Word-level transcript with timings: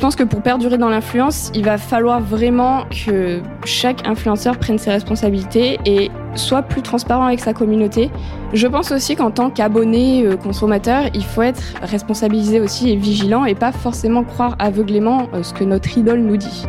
Je 0.00 0.06
pense 0.06 0.16
que 0.16 0.24
pour 0.24 0.40
perdurer 0.40 0.78
dans 0.78 0.88
l'influence, 0.88 1.52
il 1.54 1.62
va 1.62 1.76
falloir 1.76 2.22
vraiment 2.22 2.86
que 2.86 3.42
chaque 3.66 4.08
influenceur 4.08 4.56
prenne 4.56 4.78
ses 4.78 4.90
responsabilités 4.90 5.78
et 5.84 6.10
soit 6.36 6.62
plus 6.62 6.80
transparent 6.80 7.26
avec 7.26 7.40
sa 7.40 7.52
communauté. 7.52 8.10
Je 8.54 8.66
pense 8.66 8.92
aussi 8.92 9.14
qu'en 9.14 9.30
tant 9.30 9.50
qu'abonné 9.50 10.24
euh, 10.24 10.38
consommateur, 10.38 11.02
il 11.12 11.22
faut 11.22 11.42
être 11.42 11.62
responsabilisé 11.82 12.60
aussi 12.60 12.88
et 12.88 12.96
vigilant 12.96 13.44
et 13.44 13.54
pas 13.54 13.72
forcément 13.72 14.24
croire 14.24 14.56
aveuglément 14.58 15.28
euh, 15.34 15.42
ce 15.42 15.52
que 15.52 15.64
notre 15.64 15.98
idole 15.98 16.20
nous 16.20 16.38
dit. 16.38 16.64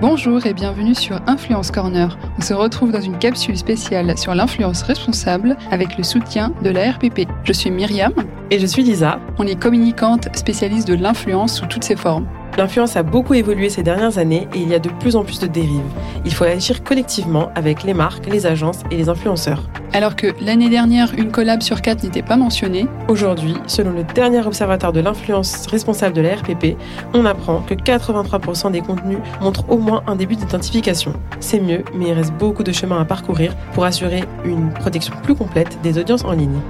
Bonjour 0.00 0.46
et 0.46 0.54
bienvenue 0.54 0.94
sur 0.94 1.20
Influence 1.26 1.72
Corner. 1.72 2.16
On 2.38 2.40
se 2.40 2.54
retrouve 2.54 2.92
dans 2.92 3.00
une 3.00 3.18
capsule 3.18 3.58
spéciale 3.58 4.16
sur 4.16 4.32
l'influence 4.32 4.82
responsable 4.82 5.56
avec 5.72 5.98
le 5.98 6.04
soutien 6.04 6.52
de 6.62 6.70
la 6.70 6.92
RPP. 6.92 7.26
Je 7.42 7.52
suis 7.52 7.72
Myriam. 7.72 8.12
Et 8.52 8.60
je 8.60 8.66
suis 8.66 8.84
Lisa. 8.84 9.18
On 9.38 9.46
est 9.48 9.60
communicante 9.60 10.28
spécialiste 10.36 10.86
de 10.86 10.94
l'influence 10.94 11.58
sous 11.58 11.66
toutes 11.66 11.82
ses 11.82 11.96
formes. 11.96 12.28
L'influence 12.56 12.96
a 12.96 13.02
beaucoup 13.02 13.34
évolué 13.34 13.68
ces 13.68 13.82
dernières 13.82 14.18
années 14.18 14.48
et 14.54 14.58
il 14.58 14.68
y 14.68 14.74
a 14.74 14.78
de 14.78 14.88
plus 14.88 15.16
en 15.16 15.24
plus 15.24 15.38
de 15.40 15.46
dérives. 15.46 15.80
Il 16.24 16.32
faut 16.32 16.44
agir 16.44 16.82
collectivement 16.82 17.50
avec 17.54 17.84
les 17.84 17.94
marques, 17.94 18.26
les 18.26 18.46
agences 18.46 18.82
et 18.90 18.96
les 18.96 19.08
influenceurs. 19.08 19.62
Alors 19.92 20.16
que 20.16 20.28
l'année 20.40 20.68
dernière, 20.68 21.14
une 21.16 21.30
collab 21.30 21.62
sur 21.62 21.80
quatre 21.80 22.02
n'était 22.02 22.22
pas 22.22 22.36
mentionnée, 22.36 22.86
aujourd'hui, 23.08 23.54
selon 23.66 23.92
le 23.92 24.04
dernier 24.04 24.46
observatoire 24.46 24.92
de 24.92 25.00
l'influence 25.00 25.66
responsable 25.66 26.14
de 26.14 26.20
la 26.20 26.34
RPP, 26.36 26.76
on 27.14 27.24
apprend 27.24 27.60
que 27.60 27.74
83% 27.74 28.72
des 28.72 28.80
contenus 28.80 29.18
montrent 29.40 29.68
au 29.68 29.78
moins 29.78 30.02
un 30.06 30.16
début 30.16 30.36
d'identification. 30.36 31.14
C'est 31.40 31.60
mieux, 31.60 31.84
mais 31.94 32.08
il 32.08 32.12
reste 32.12 32.32
beaucoup 32.34 32.64
de 32.64 32.72
chemin 32.72 33.00
à 33.00 33.04
parcourir 33.04 33.56
pour 33.72 33.84
assurer 33.84 34.24
une 34.44 34.72
protection 34.72 35.14
plus 35.22 35.34
complète 35.34 35.78
des 35.82 35.98
audiences 35.98 36.24
en 36.24 36.32
ligne. 36.32 36.60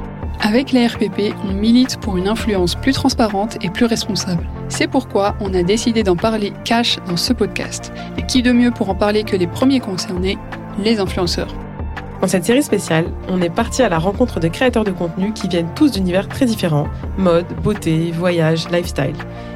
Avec 0.41 0.73
la 0.73 0.87
RPP, 0.87 1.35
on 1.45 1.53
milite 1.53 1.99
pour 1.99 2.17
une 2.17 2.29
influence 2.29 2.77
plus 2.77 2.93
transparente 2.93 3.59
et 3.61 3.71
plus 3.71 3.87
responsable. 3.87 4.47
C'est 4.69 4.87
pourquoi 4.87 5.35
on 5.41 5.53
a 5.53 5.63
décidé 5.63 6.03
d'en 6.05 6.17
parler 6.17 6.53
cash 6.65 6.99
dans 7.09 7.17
ce 7.17 7.33
podcast. 7.33 7.93
Et 8.17 8.23
qui 8.23 8.43
de 8.43 8.53
mieux 8.53 8.71
pour 8.71 8.89
en 8.89 8.95
parler 8.95 9.25
que 9.25 9.37
les 9.37 9.49
premiers 9.49 9.81
concernés, 9.81 10.39
les 10.79 11.01
influenceurs. 11.01 11.53
Dans 12.21 12.29
cette 12.29 12.45
série 12.45 12.63
spéciale, 12.63 13.07
on 13.29 13.41
est 13.43 13.51
parti 13.51 13.83
à 13.83 13.89
la 13.89 13.99
rencontre 13.99 14.41
de 14.41 14.49
créateurs 14.49 14.85
de 14.85 14.91
contenu 14.91 15.33
qui 15.33 15.49
viennent 15.49 15.73
tous 15.75 15.93
d'univers 15.93 16.29
très 16.29 16.47
différents 16.47 16.89
mode, 17.17 17.47
beauté, 17.63 18.13
voyage, 18.13 18.69
lifestyle. 18.71 19.15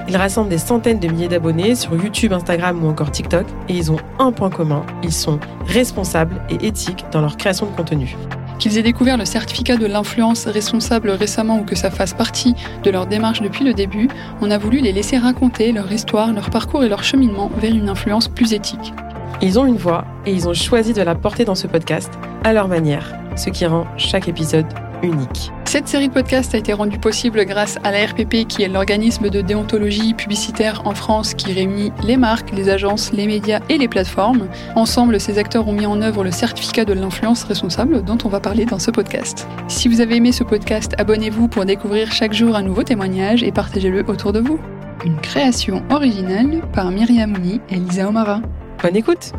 Ils 0.09 0.17
rassemblent 0.17 0.51
des 0.51 0.59
centaines 0.59 1.01
de 1.01 1.09
milliers 1.09 1.29
d'abonnés 1.29 1.75
sur 1.75 1.95
YouTube, 1.95 2.33
Instagram 2.33 2.85
ou 2.85 2.89
encore 2.89 3.11
TikTok 3.11 3.47
et 3.69 3.75
ils 3.75 3.91
ont 3.91 3.99
un 4.19 4.31
point 4.31 4.51
commun 4.51 4.85
ils 5.03 5.13
sont 5.13 5.41
responsables 5.67 6.41
et 6.51 6.67
éthiques 6.67 7.05
dans 7.13 7.21
leur 7.21 7.37
création 7.37 7.67
de 7.67 7.73
contenu. 7.73 8.17
Qu'ils 8.59 8.79
aient 8.79 8.83
découvert 8.83 9.17
le 9.17 9.25
certificat 9.25 9.77
de 9.77 9.87
l'influence 9.87 10.47
responsable 10.47 11.11
récemment 11.11 11.61
ou 11.61 11.65
que 11.65 11.75
ça 11.75 11.91
fasse 11.91 12.15
partie 12.15 12.55
de 12.83 12.91
leur 12.91 13.07
démarche 13.07 13.43
depuis 13.43 13.65
le 13.65 13.75
début, 13.75 14.09
on 14.41 14.51
a 14.51 14.59
voulu 14.59 14.81
les 14.81 14.93
laisser 14.93 15.19
raconter 15.19 15.73
leur 15.73 15.91
histoire, 15.91 16.33
leur 16.33 16.51
parcours 16.51 16.85
et 16.85 16.89
leur 16.89 17.05
cheminement 17.05 17.51
vers 17.59 17.75
une 17.75 17.89
influence 17.89 18.29
plus 18.29 18.53
éthique. 18.53 18.93
Ils 19.41 19.59
ont 19.59 19.67
une 19.67 19.77
voix 19.77 20.05
et 20.25 20.33
ils 20.33 20.49
ont 20.49 20.55
choisi 20.55 20.93
de 20.93 21.03
la 21.03 21.15
porter 21.15 21.45
dans 21.45 21.57
ce 21.57 21.67
podcast 21.67 22.13
à 22.45 22.53
leur 22.53 22.69
manière, 22.69 23.13
ce 23.37 23.51
qui 23.51 23.67
rend 23.67 23.87
chaque 23.97 24.29
épisode 24.29 24.67
unique. 25.03 25.51
Cette 25.73 25.89
série 25.89 26.09
de 26.09 26.13
podcasts 26.13 26.55
a 26.55 26.59
été 26.59 26.75
rendue 26.75 26.99
possible 26.99 27.47
grâce 27.47 27.79
à 27.83 27.93
la 27.93 28.05
RPP, 28.05 28.47
qui 28.47 28.63
est 28.63 28.69
l'organisme 28.69 29.31
de 29.31 29.41
déontologie 29.41 30.13
publicitaire 30.13 30.83
en 30.85 30.95
France 30.95 31.33
qui 31.33 31.51
réunit 31.51 31.93
les 32.05 32.19
marques, 32.19 32.53
les 32.53 32.69
agences, 32.69 33.11
les 33.15 33.27
médias 33.27 33.61
et 33.71 33.79
les 33.79 33.89
plateformes. 33.89 34.49
Ensemble, 34.77 35.19
ces 35.19 35.39
acteurs 35.39 35.67
ont 35.67 35.73
mis 35.73 35.87
en 35.87 36.03
œuvre 36.03 36.25
le 36.25 36.31
certificat 36.31 36.85
de 36.85 36.93
l'influence 36.93 37.45
responsable 37.45 38.05
dont 38.05 38.19
on 38.23 38.29
va 38.29 38.39
parler 38.39 38.67
dans 38.67 38.79
ce 38.79 38.91
podcast. 38.91 39.49
Si 39.69 39.89
vous 39.89 40.03
avez 40.03 40.17
aimé 40.17 40.31
ce 40.33 40.45
podcast, 40.45 40.93
abonnez-vous 40.99 41.49
pour 41.49 41.65
découvrir 41.65 42.13
chaque 42.13 42.35
jour 42.35 42.55
un 42.55 42.63
nouveau 42.63 42.83
témoignage 42.83 43.43
et 43.43 43.51
partagez-le 43.51 44.05
autour 44.09 44.35
de 44.35 44.41
vous. 44.41 44.61
Une 45.07 45.17
création 45.23 45.83
originale 45.89 46.61
par 46.75 46.91
Myriam 46.91 47.31
Mouni 47.31 47.63
et 47.71 47.77
Lisa 47.77 48.07
Omara. 48.11 48.43
Bonne 48.83 48.97
écoute 48.97 49.33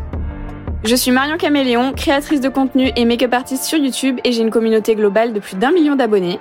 je 0.83 0.95
suis 0.95 1.11
Marion 1.11 1.37
Caméléon, 1.37 1.93
créatrice 1.93 2.41
de 2.41 2.49
contenu 2.49 2.91
et 2.95 3.05
make-up 3.05 3.33
artiste 3.33 3.63
sur 3.63 3.77
YouTube 3.77 4.19
et 4.23 4.31
j'ai 4.31 4.41
une 4.41 4.51
communauté 4.51 4.95
globale 4.95 5.33
de 5.33 5.39
plus 5.39 5.55
d'un 5.55 5.71
million 5.71 5.95
d'abonnés. 5.95 6.39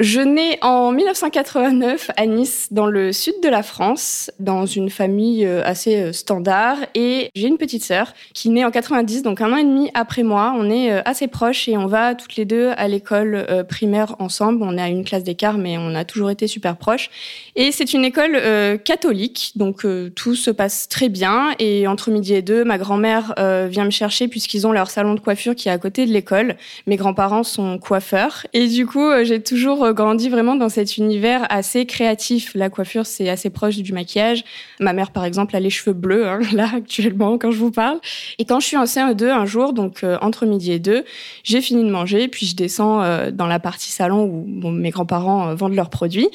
Je 0.00 0.20
nais 0.20 0.60
en 0.62 0.92
1989 0.92 2.12
à 2.16 2.26
Nice, 2.26 2.68
dans 2.70 2.86
le 2.86 3.12
sud 3.12 3.34
de 3.42 3.48
la 3.48 3.64
France, 3.64 4.30
dans 4.38 4.64
une 4.64 4.90
famille 4.90 5.44
euh, 5.44 5.60
assez 5.64 5.96
euh, 5.96 6.12
standard. 6.12 6.76
Et 6.94 7.30
j'ai 7.34 7.48
une 7.48 7.58
petite 7.58 7.82
sœur 7.82 8.12
qui 8.32 8.48
naît 8.50 8.64
en 8.64 8.70
90, 8.70 9.24
donc 9.24 9.40
un 9.40 9.52
an 9.52 9.56
et 9.56 9.64
demi 9.64 9.90
après 9.94 10.22
moi. 10.22 10.54
On 10.56 10.70
est 10.70 10.92
euh, 10.92 11.02
assez 11.04 11.26
proches 11.26 11.68
et 11.68 11.76
on 11.76 11.88
va 11.88 12.14
toutes 12.14 12.36
les 12.36 12.44
deux 12.44 12.70
à 12.76 12.86
l'école 12.86 13.44
primaire 13.68 14.14
ensemble. 14.20 14.62
On 14.62 14.78
à 14.78 14.88
une 14.88 15.04
classe 15.04 15.24
d'écart, 15.24 15.58
mais 15.58 15.76
on 15.78 15.92
a 15.96 16.04
toujours 16.04 16.30
été 16.30 16.46
super 16.46 16.76
proches. 16.76 17.10
Et 17.56 17.72
c'est 17.72 17.92
une 17.92 18.04
école 18.04 18.40
catholique, 18.84 19.52
donc 19.56 19.84
tout 20.14 20.34
se 20.36 20.50
passe 20.52 20.88
très 20.88 21.08
bien. 21.08 21.54
Et 21.58 21.88
entre 21.88 22.12
midi 22.12 22.34
et 22.34 22.42
deux, 22.42 22.62
ma 22.62 22.78
grand-mère 22.78 23.34
vient 23.68 23.84
me 23.84 23.90
chercher 23.90 24.28
puisqu'ils 24.28 24.66
ont 24.66 24.72
leur 24.72 24.90
salon 24.90 25.14
de 25.14 25.20
coiffure 25.20 25.56
qui 25.56 25.68
est 25.68 25.72
à 25.72 25.78
côté 25.78 26.06
de 26.06 26.12
l'école. 26.12 26.56
Mes 26.86 26.96
grands-parents 26.96 27.42
sont 27.42 27.78
coiffeurs. 27.78 28.46
Et 28.52 28.68
du 28.68 28.86
coup, 28.86 29.10
j'ai 29.24 29.42
toujours 29.42 29.87
grandi 29.92 30.28
vraiment 30.28 30.56
dans 30.56 30.68
cet 30.68 30.96
univers 30.96 31.46
assez 31.50 31.86
créatif. 31.86 32.52
La 32.54 32.70
coiffure, 32.70 33.06
c'est 33.06 33.28
assez 33.28 33.50
proche 33.50 33.76
du 33.76 33.92
maquillage. 33.92 34.44
Ma 34.80 34.92
mère, 34.92 35.10
par 35.10 35.24
exemple, 35.24 35.54
a 35.56 35.60
les 35.60 35.70
cheveux 35.70 35.92
bleus, 35.92 36.26
hein, 36.26 36.40
là, 36.52 36.68
actuellement, 36.76 37.38
quand 37.38 37.50
je 37.50 37.58
vous 37.58 37.70
parle. 37.70 37.98
Et 38.38 38.44
quand 38.44 38.60
je 38.60 38.66
suis 38.66 38.76
en 38.76 38.84
CE2, 38.84 39.28
un 39.28 39.46
jour, 39.46 39.72
donc 39.72 40.04
euh, 40.04 40.18
entre 40.20 40.46
midi 40.46 40.72
et 40.72 40.78
deux, 40.78 41.04
j'ai 41.44 41.60
fini 41.60 41.84
de 41.84 41.90
manger, 41.90 42.28
puis 42.28 42.46
je 42.46 42.56
descends 42.56 43.02
euh, 43.02 43.30
dans 43.30 43.46
la 43.46 43.58
partie 43.58 43.90
salon 43.90 44.24
où 44.24 44.70
mes 44.70 44.90
grands-parents 44.90 45.48
euh, 45.48 45.54
vendent 45.54 45.74
leurs 45.74 45.90
produits. 45.90 46.28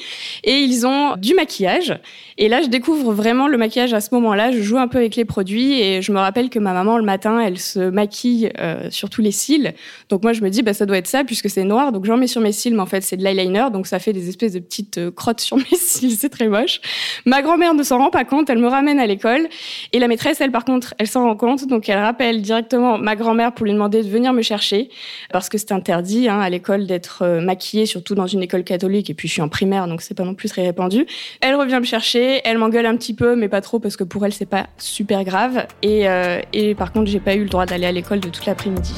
Et 0.44 0.58
ils 0.58 0.86
ont 0.86 1.16
du 1.16 1.34
maquillage. 1.34 1.98
Et 2.38 2.48
là, 2.48 2.62
je 2.62 2.68
découvre 2.68 3.12
vraiment 3.12 3.48
le 3.48 3.56
maquillage 3.58 3.94
à 3.94 4.00
ce 4.00 4.14
moment-là. 4.14 4.52
Je 4.52 4.60
joue 4.60 4.78
un 4.78 4.88
peu 4.88 4.98
avec 4.98 5.16
les 5.16 5.24
produits 5.24 5.80
et 5.80 6.02
je 6.02 6.12
me 6.12 6.18
rappelle 6.18 6.50
que 6.50 6.58
ma 6.58 6.72
maman, 6.72 6.98
le 6.98 7.04
matin, 7.04 7.40
elle 7.40 7.58
se 7.58 7.90
maquille 7.90 8.50
sur 8.90 9.08
tous 9.08 9.22
les 9.22 9.30
cils. 9.30 9.74
Donc 10.08 10.22
moi, 10.22 10.32
je 10.32 10.42
me 10.42 10.50
dis, 10.50 10.62
bah, 10.62 10.74
ça 10.74 10.86
doit 10.86 10.98
être 10.98 11.06
ça 11.06 11.24
puisque 11.24 11.48
c'est 11.48 11.64
noir. 11.64 11.92
Donc 11.92 12.04
j'en 12.04 12.16
mets 12.16 12.26
sur 12.26 12.40
mes 12.40 12.52
cils, 12.52 12.74
mais 12.74 12.82
en 12.82 12.86
fait, 12.86 13.02
c'est 13.02 13.16
de 13.16 13.24
donc 13.70 13.86
ça 13.86 13.98
fait 13.98 14.12
des 14.12 14.28
espèces 14.28 14.52
de 14.52 14.58
petites 14.58 14.98
euh, 14.98 15.10
crottes 15.10 15.40
sur 15.40 15.56
mes 15.56 15.64
cils, 15.76 16.16
c'est 16.16 16.28
très 16.28 16.48
moche. 16.48 16.80
Ma 17.24 17.42
grand-mère 17.42 17.74
ne 17.74 17.82
s'en 17.82 17.98
rend 17.98 18.10
pas 18.10 18.24
compte, 18.24 18.50
elle 18.50 18.58
me 18.58 18.68
ramène 18.68 18.98
à 18.98 19.06
l'école, 19.06 19.48
et 19.92 19.98
la 19.98 20.08
maîtresse, 20.08 20.40
elle 20.40 20.50
par 20.50 20.64
contre, 20.64 20.94
elle 20.98 21.06
s'en 21.06 21.24
rend 21.24 21.36
compte, 21.36 21.66
donc 21.66 21.88
elle 21.88 21.98
rappelle 21.98 22.42
directement 22.42 22.98
ma 22.98 23.16
grand-mère 23.16 23.52
pour 23.52 23.66
lui 23.66 23.72
demander 23.72 24.02
de 24.02 24.08
venir 24.08 24.32
me 24.32 24.42
chercher, 24.42 24.88
parce 25.32 25.48
que 25.48 25.58
c'est 25.58 25.72
interdit 25.72 26.28
hein, 26.28 26.40
à 26.40 26.50
l'école 26.50 26.86
d'être 26.86 27.22
euh, 27.22 27.40
maquillée, 27.40 27.86
surtout 27.86 28.14
dans 28.14 28.26
une 28.26 28.42
école 28.42 28.64
catholique, 28.64 29.10
et 29.10 29.14
puis 29.14 29.28
je 29.28 29.34
suis 29.34 29.42
en 29.42 29.48
primaire, 29.48 29.86
donc 29.86 30.02
c'est 30.02 30.14
pas 30.14 30.24
non 30.24 30.34
plus 30.34 30.48
très 30.48 30.62
répandu. 30.62 31.06
Elle 31.40 31.54
revient 31.54 31.78
me 31.80 31.84
chercher, 31.84 32.40
elle 32.44 32.58
m'engueule 32.58 32.86
un 32.86 32.96
petit 32.96 33.14
peu, 33.14 33.36
mais 33.36 33.48
pas 33.48 33.60
trop, 33.60 33.78
parce 33.78 33.96
que 33.96 34.04
pour 34.04 34.24
elle, 34.24 34.32
c'est 34.32 34.46
pas 34.46 34.66
super 34.78 35.24
grave, 35.24 35.66
et, 35.82 36.08
euh, 36.08 36.40
et 36.52 36.74
par 36.74 36.92
contre, 36.92 37.10
j'ai 37.10 37.20
pas 37.20 37.34
eu 37.34 37.44
le 37.44 37.48
droit 37.48 37.66
d'aller 37.66 37.86
à 37.86 37.92
l'école 37.92 38.20
de 38.20 38.28
toute 38.28 38.46
l'après-midi. 38.46 38.94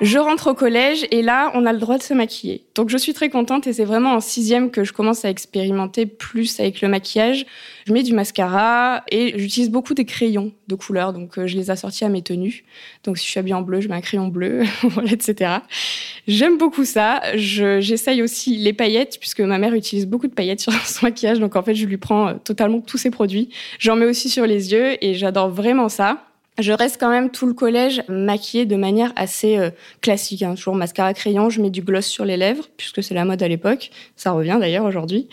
Je 0.00 0.16
rentre 0.18 0.52
au 0.52 0.54
collège 0.54 1.08
et 1.10 1.22
là, 1.22 1.50
on 1.54 1.66
a 1.66 1.72
le 1.72 1.80
droit 1.80 1.98
de 1.98 2.02
se 2.04 2.14
maquiller. 2.14 2.64
Donc 2.76 2.88
je 2.88 2.96
suis 2.96 3.14
très 3.14 3.30
contente 3.30 3.66
et 3.66 3.72
c'est 3.72 3.84
vraiment 3.84 4.12
en 4.12 4.20
sixième 4.20 4.70
que 4.70 4.84
je 4.84 4.92
commence 4.92 5.24
à 5.24 5.30
expérimenter 5.30 6.06
plus 6.06 6.60
avec 6.60 6.80
le 6.82 6.88
maquillage. 6.88 7.46
Je 7.84 7.92
mets 7.92 8.04
du 8.04 8.14
mascara 8.14 9.02
et 9.10 9.36
j'utilise 9.36 9.70
beaucoup 9.70 9.94
des 9.94 10.04
crayons 10.04 10.52
de 10.68 10.76
couleur, 10.76 11.12
donc 11.12 11.36
euh, 11.36 11.48
je 11.48 11.56
les 11.56 11.70
assortis 11.70 12.04
à 12.04 12.10
mes 12.10 12.22
tenues. 12.22 12.64
Donc 13.02 13.18
si 13.18 13.24
je 13.24 13.30
suis 13.30 13.40
habillée 13.40 13.54
en 13.54 13.62
bleu, 13.62 13.80
je 13.80 13.88
mets 13.88 13.96
un 13.96 14.00
crayon 14.00 14.28
bleu, 14.28 14.62
etc. 15.10 15.56
J'aime 16.28 16.58
beaucoup 16.58 16.84
ça. 16.84 17.20
J'essaye 17.34 18.22
aussi 18.22 18.56
les 18.56 18.72
paillettes 18.72 19.18
puisque 19.18 19.40
ma 19.40 19.58
mère 19.58 19.74
utilise 19.74 20.06
beaucoup 20.06 20.28
de 20.28 20.34
paillettes 20.34 20.60
sur 20.60 20.72
son 20.86 21.06
maquillage, 21.06 21.40
donc 21.40 21.56
en 21.56 21.62
fait 21.64 21.74
je 21.74 21.86
lui 21.86 21.96
prends 21.96 22.28
euh, 22.28 22.34
totalement 22.34 22.80
tous 22.80 22.98
ses 22.98 23.10
produits. 23.10 23.48
J'en 23.80 23.96
mets 23.96 24.06
aussi 24.06 24.28
sur 24.28 24.46
les 24.46 24.70
yeux 24.70 25.04
et 25.04 25.14
j'adore 25.14 25.50
vraiment 25.50 25.88
ça. 25.88 26.27
Je 26.58 26.72
reste 26.72 26.98
quand 26.98 27.10
même 27.10 27.30
tout 27.30 27.46
le 27.46 27.52
collège 27.52 28.02
maquillée 28.08 28.66
de 28.66 28.74
manière 28.74 29.12
assez 29.14 29.56
euh, 29.58 29.70
classique. 30.00 30.42
Hein. 30.42 30.54
Toujours 30.56 30.74
mascara 30.74 31.14
crayon, 31.14 31.50
je 31.50 31.62
mets 31.62 31.70
du 31.70 31.82
gloss 31.82 32.06
sur 32.06 32.24
les 32.24 32.36
lèvres, 32.36 32.66
puisque 32.76 33.02
c'est 33.02 33.14
la 33.14 33.24
mode 33.24 33.42
à 33.42 33.48
l'époque. 33.48 33.90
Ça 34.16 34.32
revient 34.32 34.56
d'ailleurs 34.58 34.84
aujourd'hui. 34.84 35.28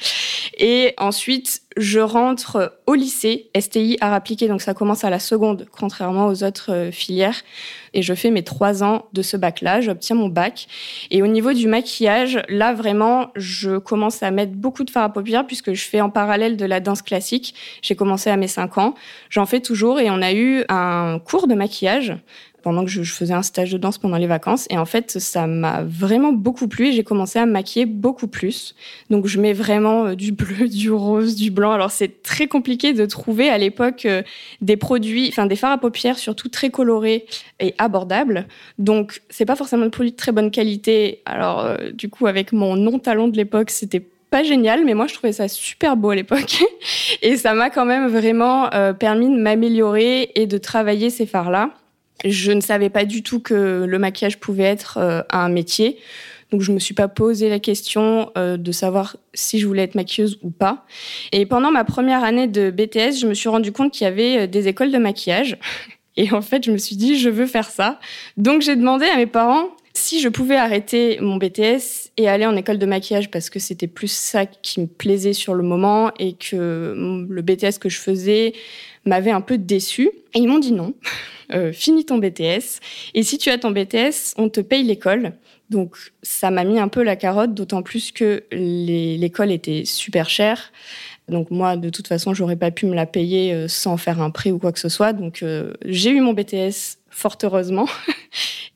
Et 0.58 0.94
ensuite, 0.98 1.64
je 1.78 2.00
rentre 2.00 2.80
au 2.86 2.94
lycée, 2.94 3.50
STI 3.58 3.98
à 4.00 4.16
appliqué, 4.16 4.48
donc 4.48 4.62
ça 4.62 4.74
commence 4.74 5.04
à 5.04 5.10
la 5.10 5.20
seconde, 5.20 5.68
contrairement 5.78 6.28
aux 6.28 6.44
autres 6.44 6.72
euh, 6.72 6.92
filières. 6.92 7.42
Et 7.94 8.02
je 8.02 8.14
fais 8.14 8.32
mes 8.32 8.44
trois 8.44 8.84
ans 8.84 9.06
de 9.14 9.22
ce 9.22 9.36
bac-là, 9.36 9.82
j'obtiens 9.82 10.16
mon 10.16 10.30
bac. 10.30 10.68
Et 11.12 11.22
au 11.22 11.28
niveau 11.28 11.54
du 11.54 11.68
maquillage, 11.68 12.42
là 12.50 12.74
vraiment, 12.74 13.32
je 13.36 13.78
commence 13.78 14.24
à 14.24 14.32
mettre 14.32 14.54
beaucoup 14.54 14.84
de 14.84 14.90
fard 14.90 15.04
à 15.04 15.14
paupières 15.14 15.46
puisque 15.46 15.74
je 15.74 15.86
fais 15.86 16.02
en 16.02 16.10
parallèle 16.10 16.58
de 16.58 16.66
la 16.66 16.80
danse 16.80 17.02
classique. 17.02 17.56
J'ai 17.82 17.96
commencé 17.96 18.30
à 18.30 18.38
mes 18.38 18.48
cinq 18.48 18.78
ans, 18.78 18.96
j'en 19.30 19.46
fais 19.46 19.60
toujours 19.60 20.00
et 20.00 20.10
on 20.10 20.22
a 20.22 20.34
eu 20.34 20.64
un 20.70 21.20
cours 21.20 21.48
de 21.48 21.56
maquillage 21.56 22.16
pendant 22.66 22.84
que 22.84 22.90
je, 22.90 23.04
faisais 23.04 23.36
un 23.36 23.44
stage 23.44 23.72
de 23.72 23.78
danse 23.78 24.00
pendant 24.00 24.18
les 24.18 24.26
vacances. 24.26 24.66
Et 24.72 24.78
en 24.80 24.86
fait, 24.86 25.20
ça 25.20 25.46
m'a 25.46 25.84
vraiment 25.84 26.34
beaucoup 26.34 26.68
plu 26.68 26.88
et 26.88 26.94
j'ai 26.94 27.04
commencé 27.04 27.38
à 27.38 27.46
me 27.46 27.52
maquiller 27.52 27.86
beaucoup 27.86 28.28
plus. 28.28 28.74
Donc, 29.12 29.28
je 29.28 29.40
mets 29.40 29.54
vraiment 29.54 30.08
euh, 30.08 30.16
du 30.16 30.32
bleu, 30.32 30.68
du 30.68 30.90
rose, 30.90 31.36
du 31.36 31.52
blanc. 31.52 31.74
Alors, 31.74 31.92
c'est 31.92 32.24
très 32.24 32.48
compliqué 32.48 32.94
de 32.94 33.06
trouver 33.06 33.50
à 33.50 33.60
l'époque 33.60 34.08
euh, 34.08 34.24
des 34.62 34.78
produits, 34.78 35.28
enfin 35.30 35.46
des 35.46 35.56
fards 35.56 35.74
à 35.74 35.78
paupières 35.78 36.18
surtout 36.18 36.50
très 36.50 36.72
colorés 36.72 37.28
et 37.60 37.76
abordables. 37.78 38.48
Donc, 38.80 39.22
c'est 39.30 39.46
pas 39.46 39.56
forcément 39.56 39.86
de 39.86 39.92
produits 39.92 40.14
de 40.14 40.18
très 40.18 40.32
bonne 40.32 40.50
qualité. 40.50 41.22
Alors, 41.28 41.60
euh, 41.60 41.92
du 41.92 42.10
coup, 42.10 42.26
avec 42.26 42.52
mon 42.52 42.76
non-talent 42.76 43.28
de 43.28 43.38
l'époque, 43.38 43.70
c'était 43.70 44.08
pas 44.32 44.42
génial, 44.42 44.84
mais 44.86 44.96
moi 44.96 45.06
je 45.06 45.14
trouvais 45.14 45.34
ça 45.34 45.48
super 45.48 45.96
beau 45.98 46.10
à 46.10 46.16
l'époque. 46.16 46.64
et 47.22 47.38
ça 47.38 47.54
m'a 47.54 47.70
quand 47.70 47.86
même 47.86 48.08
vraiment 48.08 48.72
permis 49.00 49.30
de 49.30 49.40
m'améliorer 49.40 50.32
et 50.34 50.48
de 50.48 50.58
travailler 50.58 51.12
ces 51.12 51.28
fards-là. 51.28 51.70
Je 52.24 52.52
ne 52.52 52.62
savais 52.62 52.90
pas 52.90 53.06
du 53.06 53.24
tout 53.24 53.40
que 53.40 53.86
le 53.88 54.00
maquillage 54.00 54.40
pouvait 54.40 54.64
être 54.64 54.98
euh, 54.98 55.22
un 55.32 55.50
métier. 55.50 55.98
Donc 56.52 56.62
je 56.62 56.72
me 56.72 56.80
suis 56.80 56.94
pas 56.94 57.08
posé 57.08 57.50
la 57.50 57.60
question 57.60 58.32
euh, 58.38 58.56
de 58.58 58.72
savoir 58.72 59.18
si 59.34 59.60
je 59.60 59.68
voulais 59.68 59.84
être 59.84 59.96
maquilleuse 59.96 60.40
ou 60.42 60.52
pas. 60.52 60.86
Et 61.32 61.46
pendant 61.46 61.72
ma 61.72 61.84
première 61.84 62.24
année 62.24 62.48
de 62.48 62.70
BTS, 62.70 63.20
je 63.20 63.28
me 63.28 63.34
suis 63.34 63.50
rendu 63.50 63.72
compte 63.72 63.92
qu'il 63.92 64.06
y 64.06 64.08
avait 64.08 64.40
euh, 64.40 64.48
des 64.48 64.68
écoles 64.68 64.92
de 64.92 64.98
maquillage. 64.98 65.58
Et 66.18 66.32
en 66.32 66.42
fait, 66.42 66.64
je 66.64 66.72
me 66.72 66.78
suis 66.78 66.96
dit, 66.96 67.20
je 67.20 67.30
veux 67.30 67.46
faire 67.46 67.70
ça. 67.70 68.00
Donc 68.38 68.62
j'ai 68.62 68.78
demandé 68.78 69.06
à 69.06 69.18
mes 69.18 69.26
parents 69.26 69.68
si 69.98 70.20
je 70.20 70.30
pouvais 70.30 70.58
arrêter 70.58 71.18
mon 71.22 71.38
BTS 71.38 72.12
et 72.18 72.28
aller 72.28 72.46
en 72.46 72.56
école 72.56 72.78
de 72.78 72.86
maquillage 72.86 73.32
parce 73.32 73.50
que 73.50 73.60
c'était 73.60 73.88
plus 73.88 74.12
ça 74.12 74.46
qui 74.46 74.82
me 74.82 74.88
plaisait 74.88 75.34
sur 75.34 75.54
le 75.54 75.64
moment 75.64 76.12
et 76.20 76.34
que 76.34 77.26
le 77.30 77.42
BTS 77.42 77.80
que 77.80 77.90
je 77.90 78.00
faisais 78.00 78.54
m'avait 79.06 79.32
un 79.32 79.42
peu 79.42 79.58
déçu. 79.58 80.10
Et 80.34 80.40
ils 80.40 80.48
m'ont 80.48 80.60
dit 80.60 80.74
non. 80.74 80.94
Euh, 81.54 81.72
finis 81.72 82.06
ton 82.06 82.18
BTS. 82.18 82.80
Et 83.14 83.22
si 83.22 83.38
tu 83.38 83.52
as 83.52 83.60
ton 83.60 83.70
BTS, 83.70 84.34
on 84.38 84.50
te 84.50 84.62
paye 84.62 84.82
l'école. 84.82 85.34
Donc 85.70 85.96
ça 86.24 86.50
m'a 86.50 86.64
mis 86.64 86.80
un 86.80 86.88
peu 86.88 87.04
la 87.04 87.16
carotte, 87.16 87.54
d'autant 87.54 87.84
plus 87.84 88.12
que 88.12 88.44
l'école 88.52 89.52
était 89.52 89.86
super 89.86 90.28
chère. 90.28 90.72
Donc 91.30 91.52
moi, 91.52 91.78
de 91.78 91.90
toute 91.90 92.08
façon, 92.08 92.34
j'aurais 92.34 92.56
pas 92.56 92.72
pu 92.72 92.88
me 92.88 92.96
la 92.96 93.06
payer 93.06 93.54
euh, 93.54 93.68
sans 93.68 93.96
faire 93.96 94.22
un 94.22 94.32
prêt 94.32 94.50
ou 94.50 94.58
quoi 94.58 94.72
que 94.72 94.80
ce 94.80 94.90
soit. 94.90 95.14
Donc 95.14 95.44
euh, 95.44 95.74
j'ai 95.86 96.10
eu 96.10 96.20
mon 96.20 96.34
BTS 96.34 96.98
fort 97.12 97.38
heureusement. 97.44 97.88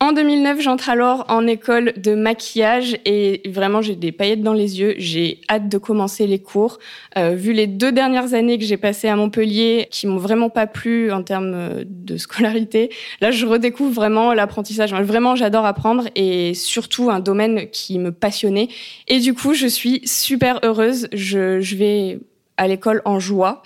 en 0.01 0.13
2009, 0.13 0.61
j'entre 0.61 0.89
alors 0.89 1.25
en 1.27 1.45
école 1.45 1.91
de 1.97 2.15
maquillage 2.15 2.97
et 3.03 3.41
vraiment 3.49 3.81
j'ai 3.81 3.95
des 3.95 4.13
paillettes 4.13 4.41
dans 4.41 4.53
les 4.53 4.79
yeux. 4.79 4.95
J'ai 4.97 5.41
hâte 5.49 5.67
de 5.67 5.77
commencer 5.77 6.25
les 6.25 6.39
cours. 6.39 6.79
Euh, 7.17 7.35
vu 7.35 7.51
les 7.51 7.67
deux 7.67 7.91
dernières 7.91 8.33
années 8.33 8.57
que 8.57 8.63
j'ai 8.63 8.77
passées 8.77 9.09
à 9.09 9.17
Montpellier, 9.17 9.89
qui 9.91 10.07
m'ont 10.07 10.17
vraiment 10.17 10.49
pas 10.49 10.67
plu 10.67 11.11
en 11.11 11.21
termes 11.21 11.53
euh, 11.53 11.83
de 11.85 12.15
scolarité, 12.17 12.91
là 13.19 13.31
je 13.31 13.45
redécouvre 13.45 13.91
vraiment 13.91 14.33
l'apprentissage. 14.33 14.93
Vraiment, 14.93 15.35
j'adore 15.35 15.65
apprendre 15.65 16.05
et 16.15 16.53
surtout 16.53 17.09
un 17.09 17.19
domaine 17.19 17.69
qui 17.69 17.99
me 17.99 18.13
passionnait. 18.13 18.69
Et 19.09 19.19
du 19.19 19.33
coup, 19.33 19.53
je 19.53 19.67
suis 19.67 20.01
super 20.05 20.61
heureuse. 20.63 21.09
Je, 21.11 21.59
je 21.59 21.75
vais 21.75 22.19
à 22.59 22.67
l'école 22.67 23.01
en 23.05 23.19
joie. 23.19 23.63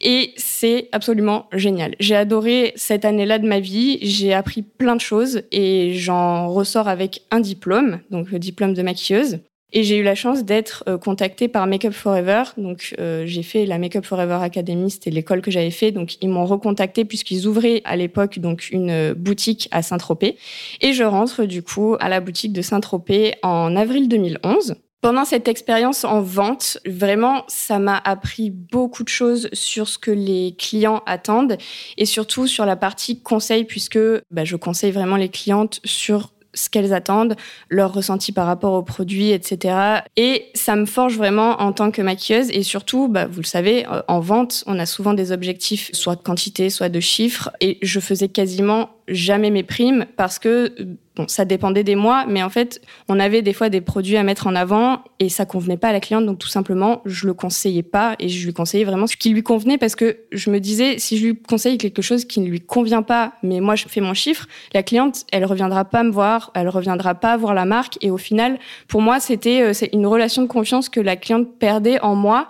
Et 0.00 0.32
c'est 0.36 0.88
absolument 0.92 1.46
génial. 1.52 1.96
J'ai 1.98 2.14
adoré 2.14 2.72
cette 2.76 3.04
année-là 3.04 3.38
de 3.38 3.48
ma 3.48 3.58
vie. 3.58 3.98
J'ai 4.02 4.34
appris 4.34 4.62
plein 4.62 4.94
de 4.94 5.00
choses 5.00 5.42
et 5.50 5.94
j'en 5.94 6.48
ressors 6.48 6.86
avec 6.86 7.22
un 7.30 7.40
diplôme, 7.40 8.00
donc 8.10 8.30
le 8.30 8.38
diplôme 8.38 8.74
de 8.74 8.82
maquilleuse. 8.82 9.40
Et 9.76 9.82
j'ai 9.82 9.96
eu 9.96 10.04
la 10.04 10.14
chance 10.14 10.44
d'être 10.44 10.84
euh, 10.86 10.98
contactée 10.98 11.48
par 11.48 11.66
Makeup 11.66 11.92
Forever. 11.92 12.44
Donc 12.56 12.94
euh, 13.00 13.24
j'ai 13.26 13.42
fait 13.42 13.66
la 13.66 13.78
Makeup 13.78 14.04
Forever 14.04 14.38
Academy, 14.40 14.88
c'était 14.88 15.10
l'école 15.10 15.40
que 15.40 15.50
j'avais 15.50 15.72
fait. 15.72 15.90
Donc 15.90 16.22
ils 16.22 16.28
m'ont 16.28 16.46
recontacté 16.46 17.04
puisqu'ils 17.04 17.46
ouvraient 17.46 17.82
à 17.84 17.96
l'époque 17.96 18.38
donc 18.38 18.68
une 18.70 19.14
boutique 19.14 19.68
à 19.72 19.82
Saint-Tropez. 19.82 20.36
Et 20.80 20.92
je 20.92 21.02
rentre 21.02 21.44
du 21.44 21.62
coup 21.62 21.96
à 21.98 22.08
la 22.08 22.20
boutique 22.20 22.52
de 22.52 22.62
Saint-Tropez 22.62 23.34
en 23.42 23.74
avril 23.74 24.08
2011. 24.08 24.76
Pendant 25.04 25.26
cette 25.26 25.48
expérience 25.48 26.04
en 26.04 26.22
vente, 26.22 26.78
vraiment, 26.86 27.44
ça 27.46 27.78
m'a 27.78 28.00
appris 28.06 28.48
beaucoup 28.48 29.04
de 29.04 29.10
choses 29.10 29.50
sur 29.52 29.86
ce 29.86 29.98
que 29.98 30.10
les 30.10 30.56
clients 30.58 31.02
attendent 31.04 31.58
et 31.98 32.06
surtout 32.06 32.46
sur 32.46 32.64
la 32.64 32.74
partie 32.74 33.20
conseil, 33.20 33.64
puisque 33.64 33.98
bah, 34.30 34.46
je 34.46 34.56
conseille 34.56 34.92
vraiment 34.92 35.16
les 35.16 35.28
clientes 35.28 35.80
sur 35.84 36.30
ce 36.54 36.70
qu'elles 36.70 36.94
attendent, 36.94 37.36
leur 37.68 37.92
ressenti 37.92 38.32
par 38.32 38.46
rapport 38.46 38.72
aux 38.72 38.82
produits, 38.82 39.30
etc. 39.32 39.76
Et 40.16 40.46
ça 40.54 40.74
me 40.74 40.86
forge 40.86 41.18
vraiment 41.18 41.60
en 41.60 41.72
tant 41.74 41.90
que 41.90 42.00
maquilleuse. 42.00 42.48
Et 42.52 42.62
surtout, 42.62 43.08
bah, 43.08 43.26
vous 43.26 43.40
le 43.40 43.46
savez, 43.46 43.86
euh, 43.86 44.00
en 44.08 44.20
vente, 44.20 44.64
on 44.66 44.78
a 44.78 44.86
souvent 44.86 45.12
des 45.12 45.32
objectifs, 45.32 45.90
soit 45.92 46.16
de 46.16 46.22
quantité, 46.22 46.70
soit 46.70 46.88
de 46.88 47.00
chiffres. 47.00 47.50
Et 47.60 47.76
je 47.82 48.00
faisais 48.00 48.28
quasiment 48.28 48.88
jamais 49.08 49.50
mes 49.50 49.62
primes 49.62 50.06
parce 50.16 50.38
que 50.38 50.74
bon, 51.16 51.26
ça 51.28 51.44
dépendait 51.44 51.84
des 51.84 51.94
mois, 51.94 52.24
mais 52.26 52.42
en 52.42 52.48
fait, 52.50 52.80
on 53.08 53.20
avait 53.20 53.42
des 53.42 53.52
fois 53.52 53.68
des 53.68 53.80
produits 53.80 54.16
à 54.16 54.22
mettre 54.22 54.46
en 54.46 54.54
avant 54.54 55.04
et 55.20 55.28
ça 55.28 55.46
convenait 55.46 55.76
pas 55.76 55.88
à 55.88 55.92
la 55.92 56.00
cliente, 56.00 56.26
donc 56.26 56.38
tout 56.38 56.48
simplement, 56.48 57.02
je 57.04 57.26
le 57.26 57.34
conseillais 57.34 57.82
pas 57.82 58.16
et 58.18 58.28
je 58.28 58.46
lui 58.46 58.52
conseillais 58.52 58.84
vraiment 58.84 59.06
ce 59.06 59.16
qui 59.16 59.30
lui 59.30 59.42
convenait 59.42 59.78
parce 59.78 59.94
que 59.94 60.18
je 60.32 60.50
me 60.50 60.58
disais, 60.58 60.98
si 60.98 61.18
je 61.18 61.26
lui 61.26 61.36
conseille 61.36 61.78
quelque 61.78 62.02
chose 62.02 62.24
qui 62.24 62.40
ne 62.40 62.46
lui 62.46 62.60
convient 62.60 63.02
pas, 63.02 63.34
mais 63.42 63.60
moi 63.60 63.76
je 63.76 63.84
fais 63.88 64.00
mon 64.00 64.14
chiffre, 64.14 64.46
la 64.72 64.82
cliente, 64.82 65.24
elle 65.32 65.44
reviendra 65.44 65.84
pas 65.84 66.02
me 66.02 66.10
voir, 66.10 66.50
elle 66.54 66.68
reviendra 66.68 67.14
pas 67.14 67.36
voir 67.36 67.54
la 67.54 67.64
marque. 67.64 67.98
Et 68.00 68.10
au 68.10 68.18
final, 68.18 68.58
pour 68.88 69.02
moi, 69.02 69.20
c'était 69.20 69.62
euh, 69.62 69.86
une 69.92 70.06
relation 70.06 70.42
de 70.42 70.48
confiance 70.48 70.88
que 70.88 71.00
la 71.00 71.16
cliente 71.16 71.58
perdait 71.58 72.00
en 72.00 72.14
moi 72.14 72.48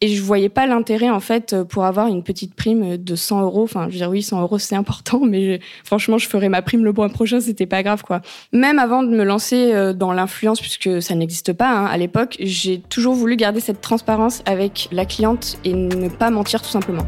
et 0.00 0.08
je 0.08 0.22
voyais 0.22 0.48
pas 0.48 0.66
l'intérêt, 0.66 1.08
en 1.08 1.20
fait, 1.20 1.52
euh, 1.52 1.64
pour 1.64 1.84
avoir 1.84 2.08
une 2.08 2.22
petite 2.22 2.54
prime 2.54 2.96
de 2.96 3.16
100 3.16 3.42
euros. 3.42 3.62
Enfin, 3.62 3.86
je 3.88 3.92
veux 3.92 3.98
dire, 3.98 4.10
oui, 4.10 4.22
100 4.22 4.42
euros, 4.42 4.58
c'est 4.58 4.74
important, 4.76 5.20
mais 5.24 5.60
franchement, 5.84 6.18
je 6.18 6.28
ferais 6.28 6.48
ma 6.48 6.62
prime 6.62 6.84
le 6.84 6.92
mois 6.92 7.08
prochain, 7.08 7.40
c'était 7.40 7.66
pas 7.66 7.82
grave, 7.82 8.02
quoi. 8.02 8.20
Même 8.52 8.78
avant 8.78 9.02
de 9.02 9.08
me 9.08 9.24
lancer 9.24 9.72
euh, 9.72 9.92
dans 9.92 10.12
l'influence, 10.12 10.60
puisque 10.60 11.00
ça 11.00 11.14
n'existe 11.14 11.52
pas 11.52 11.70
hein, 11.70 11.86
à 11.86 11.96
l'époque, 11.96 12.36
j'ai 12.40 12.80
toujours 12.80 13.14
voulu 13.14 13.36
garder 13.36 13.60
cette 13.60 13.80
transparence 13.80 14.42
avec 14.46 14.88
la 14.92 15.06
cliente 15.06 15.58
et 15.64 15.72
ne 15.72 16.08
pas 16.08 16.30
mentir 16.30 16.60
tout 16.62 16.68
simplement. 16.68 17.06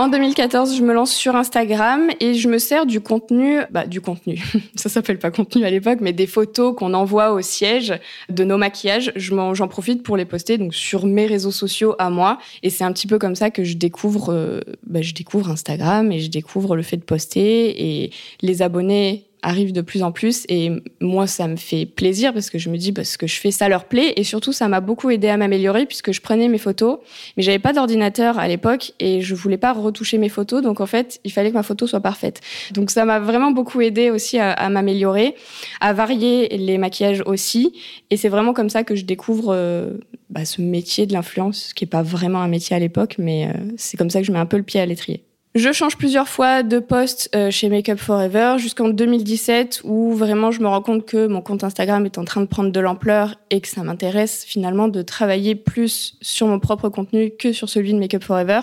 En 0.00 0.08
2014, 0.08 0.78
je 0.78 0.82
me 0.82 0.94
lance 0.94 1.12
sur 1.12 1.36
Instagram 1.36 2.08
et 2.20 2.32
je 2.32 2.48
me 2.48 2.56
sers 2.56 2.86
du 2.86 3.02
contenu, 3.02 3.58
bah, 3.70 3.86
du 3.86 4.00
contenu, 4.00 4.42
ça 4.74 4.88
s'appelle 4.88 5.18
pas 5.18 5.30
contenu 5.30 5.62
à 5.66 5.70
l'époque, 5.70 5.98
mais 6.00 6.14
des 6.14 6.26
photos 6.26 6.74
qu'on 6.74 6.94
envoie 6.94 7.32
au 7.32 7.42
siège 7.42 7.92
de 8.30 8.42
nos 8.42 8.56
maquillages. 8.56 9.12
J'en 9.14 9.68
profite 9.68 10.02
pour 10.02 10.16
les 10.16 10.24
poster 10.24 10.56
donc 10.56 10.74
sur 10.74 11.04
mes 11.04 11.26
réseaux 11.26 11.50
sociaux 11.50 11.96
à 11.98 12.08
moi. 12.08 12.38
Et 12.62 12.70
c'est 12.70 12.82
un 12.82 12.94
petit 12.94 13.06
peu 13.06 13.18
comme 13.18 13.34
ça 13.34 13.50
que 13.50 13.62
je 13.62 13.76
découvre, 13.76 14.32
euh, 14.32 14.60
bah, 14.86 15.02
je 15.02 15.12
découvre 15.12 15.50
Instagram 15.50 16.10
et 16.12 16.20
je 16.20 16.30
découvre 16.30 16.76
le 16.76 16.82
fait 16.82 16.96
de 16.96 17.04
poster 17.04 18.04
et 18.04 18.10
les 18.40 18.62
abonnés 18.62 19.29
arrive 19.42 19.72
de 19.72 19.80
plus 19.80 20.02
en 20.02 20.12
plus 20.12 20.44
et 20.48 20.70
moi 21.00 21.26
ça 21.26 21.48
me 21.48 21.56
fait 21.56 21.86
plaisir 21.86 22.32
parce 22.32 22.50
que 22.50 22.58
je 22.58 22.68
me 22.70 22.76
dis 22.76 22.92
parce 22.92 23.16
que 23.16 23.26
je 23.26 23.36
fais 23.36 23.50
ça 23.50 23.68
leur 23.68 23.84
plaît 23.84 24.12
et 24.16 24.24
surtout 24.24 24.52
ça 24.52 24.68
m'a 24.68 24.80
beaucoup 24.80 25.10
aidé 25.10 25.28
à 25.28 25.36
m'améliorer 25.36 25.86
puisque 25.86 26.12
je 26.12 26.20
prenais 26.20 26.48
mes 26.48 26.58
photos 26.58 26.98
mais 27.36 27.42
j'avais 27.42 27.58
pas 27.58 27.72
d'ordinateur 27.72 28.38
à 28.38 28.48
l'époque 28.48 28.92
et 28.98 29.20
je 29.20 29.34
voulais 29.34 29.56
pas 29.56 29.72
retoucher 29.72 30.18
mes 30.18 30.28
photos. 30.28 30.62
Donc 30.62 30.80
en 30.80 30.86
fait 30.86 31.20
il 31.24 31.32
fallait 31.32 31.50
que 31.50 31.54
ma 31.54 31.62
photo 31.62 31.86
soit 31.86 32.00
parfaite. 32.00 32.40
Donc 32.72 32.90
ça 32.90 33.04
m'a 33.04 33.18
vraiment 33.18 33.50
beaucoup 33.50 33.80
aidé 33.80 34.10
aussi 34.10 34.38
à, 34.38 34.68
m'améliorer 34.68 35.34
à 35.80 35.92
varier 35.92 36.48
les 36.56 36.78
maquillages 36.78 37.22
aussi. 37.26 37.72
Et 38.10 38.16
c'est 38.16 38.28
vraiment 38.28 38.52
comme 38.52 38.70
ça 38.70 38.84
que 38.84 38.94
je 38.94 39.04
découvre 39.04 39.54
euh, 39.54 39.98
bah, 40.28 40.44
ce 40.44 40.60
métier 40.60 41.06
de 41.06 41.12
l'influence 41.12 41.72
qui 41.74 41.84
est 41.84 41.88
pas 41.88 42.02
vraiment 42.02 42.40
un 42.40 42.48
métier 42.48 42.76
à 42.76 42.78
l'époque 42.78 43.16
mais 43.18 43.46
euh, 43.46 43.52
c'est 43.76 43.96
comme 43.96 44.10
ça 44.10 44.20
que 44.20 44.26
je 44.26 44.32
mets 44.32 44.38
un 44.38 44.46
peu 44.46 44.56
le 44.56 44.62
pied 44.62 44.80
à 44.80 44.86
l'étrier 44.86 45.24
je 45.56 45.72
change 45.72 45.96
plusieurs 45.96 46.28
fois 46.28 46.62
de 46.62 46.78
poste 46.78 47.28
euh, 47.34 47.50
chez 47.50 47.68
Makeup 47.68 47.98
Forever 47.98 48.54
jusqu'en 48.58 48.88
2017 48.88 49.80
où 49.82 50.12
vraiment 50.12 50.52
je 50.52 50.60
me 50.60 50.68
rends 50.68 50.80
compte 50.80 51.04
que 51.04 51.26
mon 51.26 51.40
compte 51.40 51.64
Instagram 51.64 52.06
est 52.06 52.18
en 52.18 52.24
train 52.24 52.40
de 52.40 52.46
prendre 52.46 52.70
de 52.70 52.78
l'ampleur 52.78 53.34
et 53.50 53.60
que 53.60 53.66
ça 53.66 53.82
m'intéresse 53.82 54.44
finalement 54.46 54.86
de 54.86 55.02
travailler 55.02 55.56
plus 55.56 56.16
sur 56.20 56.46
mon 56.46 56.60
propre 56.60 56.88
contenu 56.88 57.32
que 57.36 57.52
sur 57.52 57.68
celui 57.68 57.92
de 57.92 57.98
Makeup 57.98 58.22
Forever. 58.22 58.60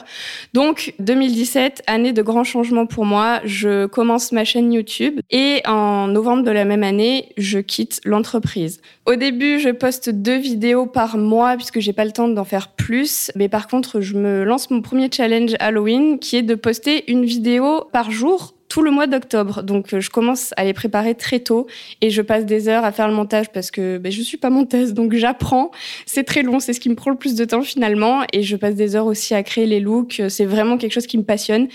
Donc 0.53 0.93
2017, 0.99 1.83
année 1.87 2.13
de 2.13 2.21
grands 2.21 2.45
changements 2.45 2.85
pour 2.85 3.03
moi, 3.03 3.41
je 3.43 3.85
commence 3.87 4.31
ma 4.31 4.45
chaîne 4.45 4.71
YouTube 4.71 5.19
et 5.29 5.61
en 5.65 6.07
novembre 6.07 6.43
de 6.43 6.51
la 6.51 6.63
même 6.63 6.83
année, 6.83 7.33
je 7.35 7.59
quitte 7.59 7.99
l'entreprise. 8.05 8.79
Au 9.05 9.15
début, 9.15 9.59
je 9.59 9.69
poste 9.69 10.09
deux 10.09 10.37
vidéos 10.37 10.85
par 10.85 11.17
mois 11.17 11.57
puisque 11.57 11.81
j'ai 11.81 11.93
pas 11.93 12.05
le 12.05 12.11
temps 12.11 12.29
d'en 12.29 12.45
faire 12.45 12.69
plus, 12.69 13.29
mais 13.35 13.49
par 13.49 13.67
contre, 13.67 13.99
je 13.99 14.15
me 14.15 14.45
lance 14.45 14.69
mon 14.69 14.81
premier 14.81 15.09
challenge 15.13 15.53
Halloween 15.59 16.19
qui 16.19 16.37
est 16.37 16.43
de 16.43 16.55
poster 16.55 16.76
une 17.07 17.25
vidéo 17.25 17.85
par 17.91 18.11
jour 18.11 18.53
tout 18.69 18.81
le 18.81 18.91
mois 18.91 19.07
d'octobre. 19.07 19.63
Donc, 19.63 19.93
euh, 19.93 20.01
je 20.01 20.09
commence 20.09 20.53
à 20.57 20.65
les 20.65 20.73
préparer 20.73 21.15
très 21.15 21.39
tôt 21.39 21.67
et 22.01 22.09
je 22.09 22.21
passe 22.21 22.45
des 22.45 22.67
heures 22.67 22.83
à 22.83 22.91
faire 22.91 23.07
le 23.07 23.13
montage 23.13 23.49
parce 23.51 23.71
que 23.71 23.97
ben, 23.97 24.11
je 24.11 24.21
suis 24.21 24.37
pas 24.37 24.49
monteuse, 24.49 24.93
donc 24.93 25.13
j'apprends. 25.13 25.71
C'est 26.05 26.23
très 26.23 26.43
long, 26.43 26.59
c'est 26.59 26.73
ce 26.73 26.79
qui 26.79 26.89
me 26.89 26.95
prend 26.95 27.11
le 27.11 27.17
plus 27.17 27.35
de 27.35 27.45
temps 27.45 27.61
finalement. 27.61 28.23
Et 28.33 28.43
je 28.43 28.55
passe 28.55 28.75
des 28.75 28.95
heures 28.95 29.05
aussi 29.05 29.33
à 29.33 29.43
créer 29.43 29.65
les 29.65 29.79
looks. 29.79 30.21
C'est 30.29 30.45
vraiment 30.45 30.77
quelque 30.77 30.91
chose 30.91 31.07
qui 31.07 31.17
me 31.17 31.23
passionne. 31.23 31.67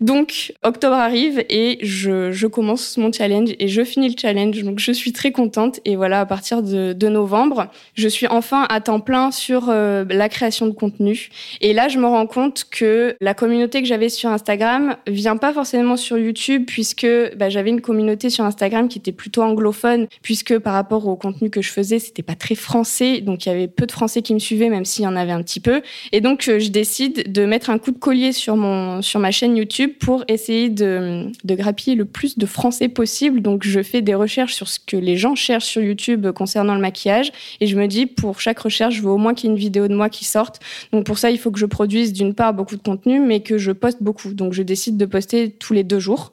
Donc, 0.00 0.52
octobre 0.62 0.96
arrive 0.96 1.44
et 1.48 1.78
je, 1.82 2.46
commence 2.46 2.96
mon 2.96 3.12
challenge 3.12 3.50
et 3.58 3.68
je 3.68 3.82
finis 3.82 4.08
le 4.08 4.14
challenge. 4.16 4.62
Donc, 4.62 4.78
je 4.78 4.92
suis 4.92 5.12
très 5.12 5.32
contente. 5.32 5.80
Et 5.84 5.96
voilà, 5.96 6.20
à 6.20 6.26
partir 6.26 6.62
de, 6.62 6.92
de 6.92 7.08
novembre, 7.08 7.68
je 7.94 8.08
suis 8.08 8.28
enfin 8.28 8.66
à 8.68 8.80
temps 8.80 9.00
plein 9.00 9.30
sur 9.30 9.68
euh, 9.68 10.04
la 10.08 10.28
création 10.28 10.66
de 10.66 10.72
contenu. 10.72 11.28
Et 11.60 11.72
là, 11.72 11.88
je 11.88 11.98
me 11.98 12.06
rends 12.06 12.26
compte 12.26 12.64
que 12.70 13.16
la 13.20 13.34
communauté 13.34 13.82
que 13.82 13.88
j'avais 13.88 14.08
sur 14.08 14.30
Instagram 14.30 14.96
vient 15.06 15.36
pas 15.36 15.52
forcément 15.52 15.96
sur 15.96 16.18
YouTube 16.18 16.35
puisque 16.66 17.06
bah, 17.36 17.48
j'avais 17.48 17.70
une 17.70 17.80
communauté 17.80 18.30
sur 18.30 18.44
Instagram 18.44 18.88
qui 18.88 18.98
était 18.98 19.12
plutôt 19.12 19.42
anglophone 19.42 20.06
puisque 20.22 20.58
par 20.58 20.74
rapport 20.74 21.06
au 21.06 21.16
contenu 21.16 21.50
que 21.50 21.62
je 21.62 21.70
faisais, 21.70 21.98
c'était 21.98 22.22
pas 22.22 22.34
très 22.34 22.54
français, 22.54 23.20
donc 23.20 23.46
il 23.46 23.48
y 23.48 23.52
avait 23.52 23.68
peu 23.68 23.86
de 23.86 23.92
Français 23.92 24.22
qui 24.22 24.34
me 24.34 24.38
suivaient, 24.38 24.68
même 24.68 24.84
s'il 24.84 25.04
y 25.04 25.06
en 25.06 25.16
avait 25.16 25.32
un 25.32 25.42
petit 25.42 25.60
peu. 25.60 25.82
Et 26.12 26.20
donc 26.20 26.48
euh, 26.48 26.58
je 26.58 26.68
décide 26.68 27.32
de 27.32 27.44
mettre 27.44 27.70
un 27.70 27.78
coup 27.78 27.90
de 27.90 27.98
collier 27.98 28.32
sur 28.32 28.56
mon 28.56 29.02
sur 29.02 29.20
ma 29.20 29.30
chaîne 29.30 29.56
YouTube 29.56 29.92
pour 29.98 30.24
essayer 30.28 30.68
de, 30.68 31.26
de 31.44 31.54
grappiller 31.54 31.96
le 31.96 32.04
plus 32.04 32.38
de 32.38 32.46
Français 32.46 32.88
possible. 32.88 33.40
Donc 33.42 33.64
je 33.64 33.82
fais 33.82 34.02
des 34.02 34.14
recherches 34.14 34.54
sur 34.54 34.68
ce 34.68 34.78
que 34.78 34.96
les 34.96 35.16
gens 35.16 35.34
cherchent 35.34 35.66
sur 35.66 35.82
YouTube 35.82 36.30
concernant 36.32 36.74
le 36.74 36.80
maquillage 36.80 37.32
et 37.60 37.66
je 37.66 37.76
me 37.76 37.86
dis 37.86 38.06
pour 38.06 38.40
chaque 38.40 38.58
recherche, 38.58 38.94
je 38.94 39.02
veux 39.02 39.10
au 39.10 39.18
moins 39.18 39.34
qu'il 39.34 39.48
y 39.48 39.52
ait 39.52 39.54
une 39.54 39.60
vidéo 39.60 39.88
de 39.88 39.94
moi 39.94 40.08
qui 40.08 40.24
sorte. 40.24 40.60
Donc 40.92 41.04
pour 41.04 41.18
ça, 41.18 41.30
il 41.30 41.38
faut 41.38 41.50
que 41.50 41.58
je 41.58 41.66
produise 41.66 42.12
d'une 42.12 42.34
part 42.34 42.54
beaucoup 42.54 42.76
de 42.76 42.82
contenu, 42.82 43.20
mais 43.20 43.40
que 43.40 43.58
je 43.58 43.72
poste 43.72 44.02
beaucoup. 44.02 44.32
Donc 44.34 44.52
je 44.52 44.62
décide 44.62 44.96
de 44.96 45.06
poster 45.06 45.50
tous 45.50 45.72
les 45.72 45.84
deux 45.84 46.00
jours 46.00 46.25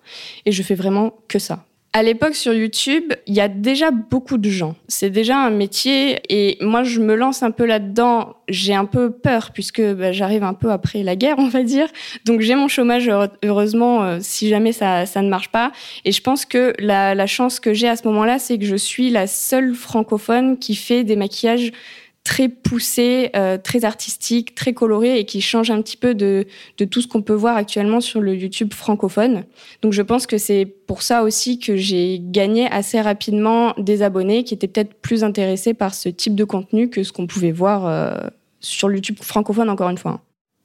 et 0.45 0.51
je 0.51 0.63
fais 0.63 0.75
vraiment 0.75 1.13
que 1.27 1.39
ça. 1.39 1.65
À 1.95 2.01
l'époque, 2.01 2.33
sur 2.33 2.55
YouTube, 2.55 3.13
il 3.27 3.35
y 3.35 3.39
a 3.39 3.47
déjà 3.47 3.91
beaucoup 3.91 4.39
de 4.39 4.49
gens. 4.49 4.73
C'est 4.87 5.11
déjà 5.11 5.37
un 5.37 5.51
métier 5.51 6.21
et 6.27 6.57
moi, 6.59 6.81
je 6.81 6.99
me 6.99 7.13
lance 7.13 7.43
un 7.43 7.51
peu 7.51 7.67
là-dedans. 7.67 8.33
J'ai 8.49 8.73
un 8.73 8.85
peu 8.85 9.11
peur 9.11 9.51
puisque 9.53 9.79
bah, 9.79 10.11
j'arrive 10.11 10.43
un 10.43 10.55
peu 10.55 10.71
après 10.71 11.03
la 11.03 11.15
guerre, 11.15 11.35
on 11.37 11.49
va 11.49 11.61
dire. 11.61 11.87
Donc, 12.25 12.41
j'ai 12.41 12.55
mon 12.55 12.67
chômage, 12.67 13.11
heureusement, 13.43 14.01
euh, 14.01 14.17
si 14.21 14.49
jamais 14.49 14.71
ça, 14.71 15.05
ça 15.05 15.21
ne 15.21 15.29
marche 15.29 15.49
pas. 15.49 15.71
Et 16.03 16.11
je 16.11 16.21
pense 16.23 16.45
que 16.45 16.73
la, 16.79 17.13
la 17.13 17.27
chance 17.27 17.59
que 17.59 17.75
j'ai 17.75 17.87
à 17.87 17.95
ce 17.95 18.07
moment-là, 18.07 18.39
c'est 18.39 18.57
que 18.57 18.65
je 18.65 18.75
suis 18.75 19.11
la 19.11 19.27
seule 19.27 19.75
francophone 19.75 20.57
qui 20.57 20.73
fait 20.73 21.03
des 21.03 21.15
maquillages 21.15 21.73
très 22.23 22.47
poussé, 22.47 23.29
euh, 23.35 23.57
très 23.57 23.83
artistique, 23.83 24.55
très 24.55 24.73
coloré 24.73 25.19
et 25.19 25.25
qui 25.25 25.41
change 25.41 25.71
un 25.71 25.81
petit 25.81 25.97
peu 25.97 26.15
de, 26.15 26.45
de 26.77 26.85
tout 26.85 27.01
ce 27.01 27.07
qu'on 27.07 27.21
peut 27.21 27.33
voir 27.33 27.57
actuellement 27.57 27.99
sur 27.99 28.21
le 28.21 28.33
YouTube 28.33 28.73
francophone. 28.73 29.43
Donc 29.81 29.93
je 29.93 30.01
pense 30.01 30.25
que 30.25 30.37
c'est 30.37 30.65
pour 30.65 31.01
ça 31.01 31.23
aussi 31.23 31.59
que 31.59 31.75
j'ai 31.75 32.19
gagné 32.21 32.67
assez 32.67 33.01
rapidement 33.01 33.73
des 33.77 34.01
abonnés 34.01 34.43
qui 34.43 34.53
étaient 34.53 34.67
peut-être 34.67 34.93
plus 34.95 35.23
intéressés 35.23 35.73
par 35.73 35.93
ce 35.93 36.09
type 36.09 36.35
de 36.35 36.45
contenu 36.45 36.89
que 36.89 37.03
ce 37.03 37.11
qu'on 37.11 37.27
pouvait 37.27 37.51
voir 37.51 37.87
euh, 37.87 38.15
sur 38.61 38.87
le 38.87 38.95
YouTube 38.95 39.17
francophone 39.21 39.69
encore 39.69 39.89
une 39.89 39.97
fois. 39.97 40.21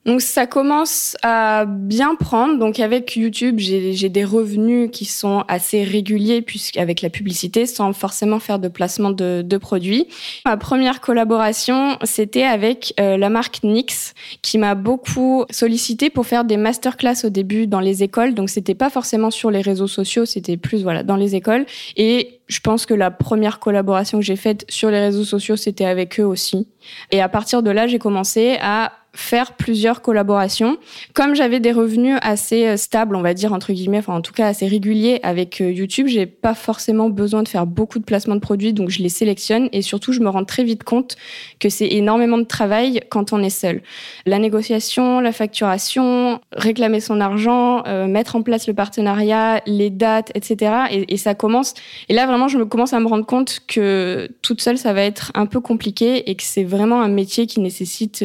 Donc 0.09 0.23
ça 0.23 0.47
commence 0.47 1.19
à 1.23 1.67
bien 1.67 2.15
prendre. 2.15 2.59
Donc 2.59 2.81
avec 2.81 3.15
YouTube, 3.15 3.59
j'ai 3.59 4.09
des 4.09 4.25
revenus 4.25 4.89
qui 4.91 5.05
sont 5.05 5.45
assez 5.49 5.85
réguliers 5.85 6.41
puisqu'avec 6.41 7.03
la 7.03 7.11
publicité, 7.11 7.67
sans 7.67 7.93
forcément 7.93 8.39
faire 8.39 8.59
de 8.59 8.69
placement 8.69 9.11
de, 9.11 9.59
produits. 9.59 10.07
Ma 10.47 10.57
première 10.57 11.03
collaboration, 11.03 11.99
c'était 12.05 12.45
avec 12.45 12.95
euh, 12.99 13.19
la 13.19 13.29
marque 13.29 13.63
NYX 13.63 14.15
qui 14.41 14.57
m'a 14.57 14.75
beaucoup 14.75 15.45
sollicité 15.51 16.09
pour 16.09 16.27
faire 16.27 16.45
des 16.45 16.57
masterclass 16.57 17.25
au 17.27 17.29
début 17.29 17.67
dans 17.67 17.81
les 17.81 18.03
écoles. 18.03 18.33
Donc 18.33 18.49
c'était 18.49 18.75
pas 18.75 18.89
forcément 18.89 19.31
sur 19.31 19.51
les 19.51 19.61
réseaux 19.61 19.89
sociaux, 19.89 20.25
c'était 20.25 20.57
plus 20.57 20.83
voilà 20.83 21.03
dans 21.03 21.17
les 21.17 21.37
écoles. 21.37 21.67
Et 21.99 22.41
je 22.47 22.61
pense 22.61 22.87
que 22.87 22.95
la 22.95 23.11
première 23.11 23.59
collaboration 23.59 24.19
que 24.21 24.25
j'ai 24.25 24.37
faite 24.37 24.65
sur 24.71 24.91
les 24.91 25.01
réseaux 25.01 25.25
sociaux, 25.25 25.57
c'était 25.57 25.85
avec 25.85 26.19
eux 26.19 26.25
aussi. 26.25 26.67
Et 27.11 27.21
à 27.21 27.29
partir 27.29 27.63
de 27.63 27.71
là, 27.71 27.87
j'ai 27.87 27.99
commencé 27.99 28.57
à 28.63 28.93
faire 29.19 29.55
plusieurs 29.55 30.01
collaborations. 30.01 30.79
Comme 31.13 31.35
j'avais 31.35 31.59
des 31.59 31.73
revenus 31.73 32.17
assez 32.23 32.67
euh, 32.67 32.77
stables, 32.77 33.17
on 33.17 33.21
va 33.21 33.35
dire 33.35 33.53
entre 33.53 33.73
guillemets, 33.73 33.99
enfin 33.99 34.15
en 34.15 34.21
tout 34.21 34.33
cas 34.33 34.47
assez 34.47 34.69
réguliers 34.69 35.19
avec 35.25 35.61
euh, 35.61 35.73
YouTube, 35.73 36.07
j'ai 36.07 36.27
pas 36.27 36.55
forcément 36.55 37.11
besoin 37.11 37.43
de 37.43 37.49
faire 37.49 37.67
beaucoup 37.67 37.99
de 37.99 38.05
placements 38.05 38.37
de 38.37 38.41
produits, 38.41 38.73
donc 38.73 38.91
je 38.91 39.03
les 39.03 39.09
sélectionne 39.09 39.69
et 39.73 39.83
surtout 39.83 40.13
je 40.13 40.21
me 40.21 40.29
rends 40.29 40.45
très 40.45 40.63
vite 40.63 40.85
compte 40.85 41.17
que 41.59 41.69
c'est 41.69 41.89
énormément 41.89 42.39
de 42.39 42.45
travail 42.45 43.01
quand 43.11 43.33
on 43.33 43.43
est 43.43 43.51
seul. 43.51 43.83
La 44.25 44.39
négociation, 44.39 45.19
la 45.19 45.33
facturation, 45.33 46.41
réclamer 46.53 47.01
son 47.01 47.21
argent, 47.21 47.83
euh, 47.89 48.07
mettre 48.07 48.37
en 48.37 48.43
place 48.43 48.69
le 48.69 48.75
partenariat, 48.75 49.61
les 49.67 49.91
dates, 49.91 50.31
etc. 50.37 51.07
Et, 51.09 51.17
ça 51.17 51.35
commence. 51.35 51.75
Et 52.09 52.15
là 52.15 52.27
vraiment, 52.27 52.47
je 52.47 52.57
me 52.57 52.67
commence 52.67 52.93
à 52.93 53.01
me 53.01 53.09
rendre 53.09 53.27
compte 53.27 53.59
que 53.67 54.29
toute 54.43 54.61
seule, 54.61 54.79
ça 54.79 54.93
va 54.93 55.03
être 55.03 55.33
un 55.35 55.47
peu 55.47 55.59
compliqué 55.59 56.31
et 56.31 56.37
que 56.37 56.45
c'est 56.45 56.63
vraiment 56.63 57.03
un 57.03 57.09
métier 57.09 57.49
qui 57.49 57.59
nécessite 57.59 58.25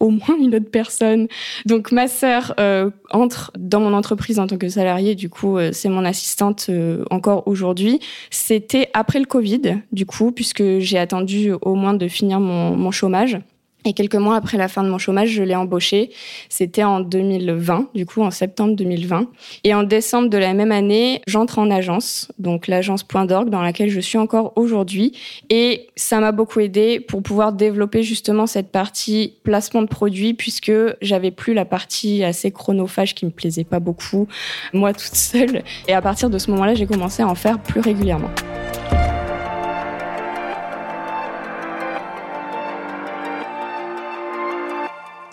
au 0.00 0.10
moins 0.10 0.36
une 0.38 0.54
autre 0.54 0.70
personne. 0.70 1.28
Donc 1.66 1.92
ma 1.92 2.08
sœur 2.08 2.54
euh, 2.58 2.90
entre 3.10 3.52
dans 3.58 3.80
mon 3.80 3.94
entreprise 3.94 4.38
en 4.38 4.46
tant 4.46 4.56
que 4.56 4.68
salariée, 4.68 5.14
du 5.14 5.28
coup 5.28 5.56
euh, 5.56 5.70
c'est 5.72 5.88
mon 5.88 6.04
assistante 6.04 6.66
euh, 6.68 7.04
encore 7.10 7.46
aujourd'hui. 7.46 8.00
C'était 8.30 8.90
après 8.94 9.18
le 9.18 9.26
Covid, 9.26 9.82
du 9.92 10.06
coup, 10.06 10.32
puisque 10.32 10.78
j'ai 10.78 10.98
attendu 10.98 11.52
au 11.62 11.74
moins 11.74 11.94
de 11.94 12.08
finir 12.08 12.40
mon, 12.40 12.76
mon 12.76 12.90
chômage. 12.90 13.38
Et 13.84 13.92
quelques 13.92 14.14
mois 14.14 14.36
après 14.36 14.56
la 14.56 14.68
fin 14.68 14.82
de 14.82 14.88
mon 14.88 14.98
chômage, 14.98 15.28
je 15.28 15.42
l'ai 15.42 15.54
embauché. 15.54 16.10
C'était 16.48 16.84
en 16.84 17.00
2020, 17.00 17.90
du 17.94 18.06
coup 18.06 18.22
en 18.22 18.30
septembre 18.30 18.74
2020. 18.76 19.28
Et 19.64 19.74
en 19.74 19.82
décembre 19.82 20.28
de 20.28 20.38
la 20.38 20.54
même 20.54 20.72
année, 20.72 21.20
j'entre 21.26 21.58
en 21.58 21.70
agence, 21.70 22.28
donc 22.38 22.66
l'agence 22.66 23.02
Point 23.02 23.26
dans 23.26 23.62
laquelle 23.62 23.90
je 23.90 24.00
suis 24.00 24.18
encore 24.18 24.52
aujourd'hui. 24.56 25.12
Et 25.50 25.88
ça 25.96 26.20
m'a 26.20 26.32
beaucoup 26.32 26.60
aidé 26.60 27.00
pour 27.00 27.22
pouvoir 27.22 27.52
développer 27.52 28.02
justement 28.02 28.46
cette 28.46 28.70
partie 28.70 29.34
placement 29.42 29.82
de 29.82 29.88
produits 29.88 30.34
puisque 30.34 30.72
j'avais 31.02 31.30
plus 31.30 31.54
la 31.54 31.64
partie 31.64 32.24
assez 32.24 32.50
chronophage 32.50 33.14
qui 33.14 33.26
me 33.26 33.30
plaisait 33.30 33.64
pas 33.64 33.80
beaucoup, 33.80 34.28
moi 34.72 34.92
toute 34.92 35.14
seule. 35.14 35.62
Et 35.88 35.92
à 35.92 36.02
partir 36.02 36.30
de 36.30 36.38
ce 36.38 36.50
moment-là, 36.50 36.74
j'ai 36.74 36.86
commencé 36.86 37.22
à 37.22 37.28
en 37.28 37.34
faire 37.34 37.58
plus 37.58 37.80
régulièrement. 37.80 38.30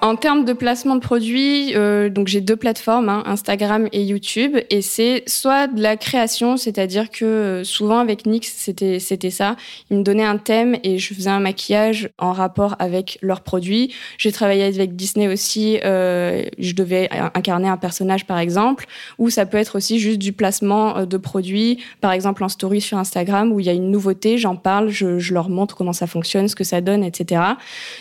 En 0.03 0.15
termes 0.15 0.46
de 0.46 0.53
placement 0.53 0.96
de 0.96 1.00
produits, 1.00 1.75
euh, 1.75 2.10
donc 2.10 2.27
j'ai 2.27 2.41
deux 2.41 2.55
plateformes, 2.55 3.08
hein, 3.08 3.22
Instagram 3.27 3.88
et 3.91 4.01
YouTube, 4.01 4.58
et 4.72 4.81
c'est 4.81 5.22
soit 5.27 5.67
de 5.67 5.79
la 5.79 5.96
création, 5.96 6.58
c'est-à-dire 6.58 7.12
que 7.12 7.24
euh, 7.24 7.63
souvent 7.63 8.00
avec 8.00 8.25
Nix 8.25 8.51
c'était 8.51 8.98
c'était 8.98 9.29
ça, 9.29 9.55
ils 9.91 10.00
me 10.00 10.03
donnaient 10.03 10.24
un 10.24 10.39
thème 10.39 10.75
et 10.84 10.98
je 10.98 11.13
faisais 11.13 11.29
un 11.29 11.39
maquillage 11.39 12.10
en 12.17 12.31
rapport 12.31 12.75
avec 12.79 13.20
leurs 13.22 13.41
produits. 13.41 13.93
J'ai 14.17 14.31
travaillé 14.31 14.63
avec 14.63 14.96
Disney 14.96 15.27
aussi, 15.27 15.79
euh, 15.86 16.46
je 16.58 16.74
devais 16.74 17.08
incarner 17.36 17.67
un 17.67 17.77
personnage 17.77 18.25
par 18.25 18.39
exemple, 18.39 18.88
ou 19.20 19.29
ça 19.29 19.46
peut 19.46 19.58
être 19.58 19.75
aussi 19.75 20.00
juste 20.00 20.17
du 20.17 20.34
placement 20.34 20.98
euh, 20.98 21.05
de 21.05 21.17
produits, 21.17 21.77
par 22.01 22.12
exemple 22.12 22.43
en 22.43 22.50
story 22.50 22.81
sur 22.81 22.98
Instagram 22.98 23.51
où 23.51 23.60
il 23.60 23.67
y 23.67 23.70
a 23.70 23.74
une 23.74 23.91
nouveauté, 23.91 24.39
j'en 24.39 24.55
parle, 24.55 24.89
je, 24.89 25.20
je 25.20 25.31
leur 25.36 25.50
montre 25.50 25.75
comment 25.75 25.93
ça 25.93 26.08
fonctionne, 26.08 26.48
ce 26.48 26.55
que 26.55 26.63
ça 26.63 26.81
donne, 26.81 27.03
etc. 27.03 27.43